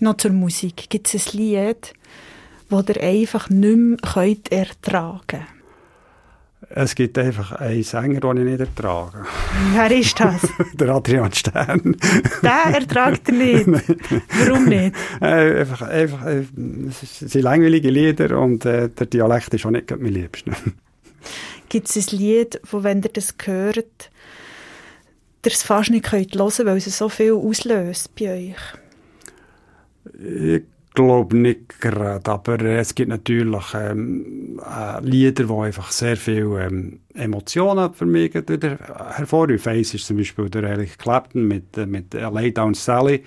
[0.00, 0.88] Noch zur Musik.
[0.88, 1.94] Gibt es ein Lied,
[2.68, 5.58] das ihr einfach nicht mehr könnt ertragen könnt?
[6.70, 9.24] Es gibt einfach einen Sänger, den ich nicht ertrage.
[9.74, 10.42] Wer ist das?
[10.74, 11.96] der Adrian Stern.
[12.42, 13.66] Den ertragt er nicht?
[14.46, 14.94] Warum nicht?
[15.20, 16.44] Äh, einfach, einfach, äh,
[16.88, 20.52] es sind langweilige Lieder und äh, der Dialekt ist auch nicht mein Liebster.
[21.68, 24.10] Gibt es ein Lied, wo, wenn ihr das hört,
[25.44, 28.56] ihr es fast nicht hören könnt, weil es so viel auslöst bei euch?
[30.18, 30.62] Ich
[30.98, 37.00] glaube nicht gerade, aber es gibt natürlich ähm, äh, Lieder, die einfach sehr viel ähm,
[37.18, 39.58] Emotionen für mich hervorrufen.
[39.58, 43.24] Face ist zum Beispiel der Eric Clapton mit, äh, mit Lay Down Sally.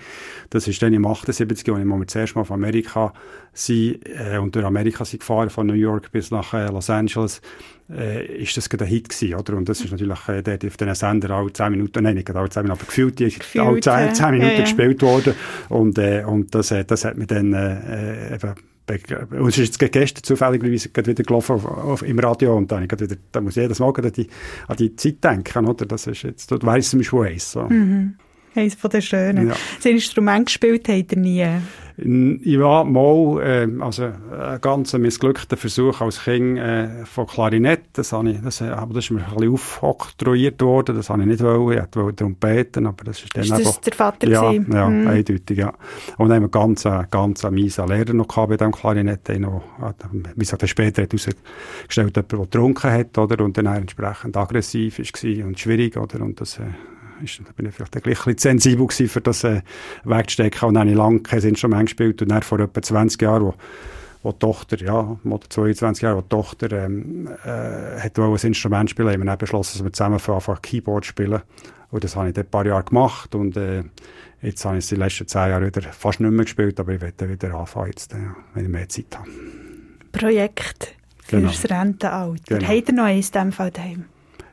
[0.50, 3.12] Das ist dann im 78, als ich das erste Mal von Amerika
[3.52, 7.42] sie äh, und durch Amerika sind gefahren, von New York bis nach äh, Los Angeles,
[7.90, 9.56] äh, ist das gerade ein Hit gewesen, oder?
[9.56, 12.48] Und das ist natürlich äh, dort auf diesen Sender alle 10 Minuten, nein, nicht alle
[12.48, 14.60] 10 Minuten, aber gefühlt, die ist alle 10, 10 Minuten ja, ja.
[14.62, 15.34] gespielt worden.
[15.68, 18.54] Und, äh, und das, äh, das hat mir dann äh, äh eben
[18.86, 23.40] es ist jetzt gestern zufälligerweise wieder gelaufen auf, auf, im Radio und dann, wieder, da
[23.40, 24.26] muss ich jedes Mal an die,
[24.66, 25.86] an die Zeit denken, oder?
[25.86, 27.62] Das ist jetzt, da weiss zum Beispiel so.
[27.62, 28.16] Mhm.
[28.54, 29.48] Eines von den Schönen.
[29.48, 29.54] Ja.
[29.76, 31.46] Das Instrument gespielt hat er nie?
[31.98, 38.30] Ja, mal, äh, also ein ganz missglückter Versuch als Kind äh, von Klarinett, das, habe
[38.30, 41.78] ich, das, aber das ist mir ein bisschen aufoktroyiert worden, das habe ich nicht wollen,
[41.78, 44.72] ich wollte Trompeten, aber das ist dann ist das der Vater Ja, gewesen?
[44.72, 45.06] ja mhm.
[45.06, 45.72] eindeutig, ja.
[46.16, 49.28] Und dann haben wir ganz, äh, ganz einen miesen Lehrer noch gehabt bei diesem Klarinett,
[49.28, 49.62] der noch,
[50.12, 55.46] wie gesagt, später hat herausgestellt, jemand, der getrunken hat, oder, und dann entsprechend aggressiv war
[55.46, 56.62] und schwierig, oder, und das, äh,
[57.22, 59.62] ist, da bin ich vielleicht ein bisschen sensibel gewesen, für das äh,
[60.04, 60.68] wegzustecken.
[60.68, 63.54] Und dann habe ich lange kein Instrument gespielt und dann vor etwa 20 Jahren, wo,
[64.22, 68.90] wo die Tochter, ja, oder 22 Jahre, wo die Tochter ähm, äh, hat ein Instrument
[68.90, 71.42] spielen, haben wir dann beschlossen, dass wir zusammen einfach Keyboard spielen.
[71.90, 73.84] Und das habe ich dann ein paar Jahre gemacht und äh,
[74.40, 77.00] jetzt habe ich es die letzten zehn Jahre wieder fast nicht mehr gespielt, aber ich
[77.00, 78.16] werde wieder anfangen, jetzt, äh,
[78.54, 79.28] wenn ich mehr Zeit habe.
[80.10, 81.80] Projekt fürs genau.
[81.80, 82.58] Rentenalter.
[82.58, 82.68] Genau.
[82.68, 84.04] Habt ihr noch eins in diesem Fall daheim?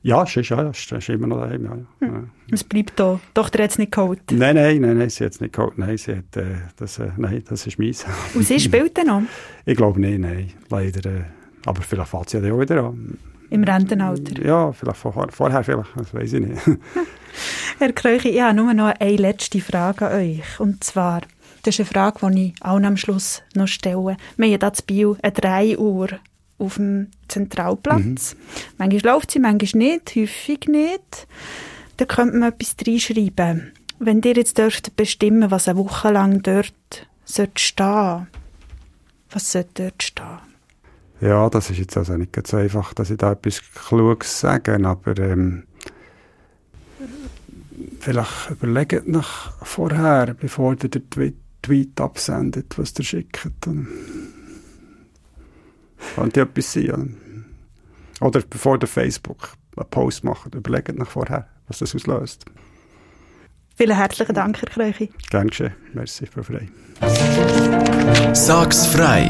[0.02, 1.64] Ja, es ist, ja, es ist immer noch daheim.
[1.64, 2.08] Ja, ja.
[2.08, 2.30] Hm.
[2.52, 3.20] Es bleibt da.
[3.34, 4.22] Doch, der hat es nicht geholt.
[4.32, 5.78] Nein, nein, nein, nein, sie hat es nicht geholt.
[5.78, 8.06] Nein, sie hat, äh, das, äh, nein, das ist meins.
[8.34, 9.22] Und sie spielt dann noch?
[9.66, 11.10] Ich glaube nicht, nein, leider.
[11.10, 11.24] Äh,
[11.66, 13.18] aber vielleicht fällt sie ja auch wieder an.
[13.50, 14.46] Im Rentenalter?
[14.46, 16.62] Ja, vielleicht vor, vorher, vielleicht, das weiß ich nicht.
[17.80, 20.60] Herr Kreuchi, ich habe nur noch eine letzte Frage an euch.
[20.60, 21.22] Und zwar,
[21.64, 24.18] das ist eine Frage, die ich auch am Schluss noch stelle.
[24.38, 26.10] Wir haben hier in Biel eine 3 Uhr
[26.60, 28.36] auf dem Zentralplatz.
[28.36, 28.40] Mhm.
[28.78, 31.28] Manchmal läuft sie, manchmal nicht, häufig nicht.
[31.98, 33.72] Da könnte man etwas reinschreiben.
[34.00, 38.28] Wenn ihr jetzt dürft bestimmen, was eine Woche lang dort sollte stehen,
[39.32, 40.40] was sollte dort stehen?
[41.22, 45.18] Ja, das ist jetzt also nicht so einfach, dass ich da etwas Kluges sage, aber
[45.18, 45.64] ähm,
[48.00, 53.50] vielleicht überlegt nach vorher, bevor ihr den Tweet absendet, was ihr schickt.
[56.16, 57.18] Könnte etwas sein.
[58.22, 62.46] Oder bevor der Facebook einen Post macht, überlegt nach vorher, was das auslöst.
[63.76, 65.10] Vielen herzlichen Dank, Herr Kreuchi.
[65.30, 65.74] Gern geschehen.
[65.94, 66.68] Merci, Frau Frei.
[68.34, 69.30] Sag's frei!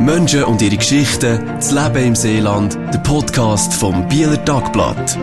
[0.00, 5.18] Menschen und ihre Geschichten, das Leben im Seeland, der Podcast vom Bieler Tagblatt.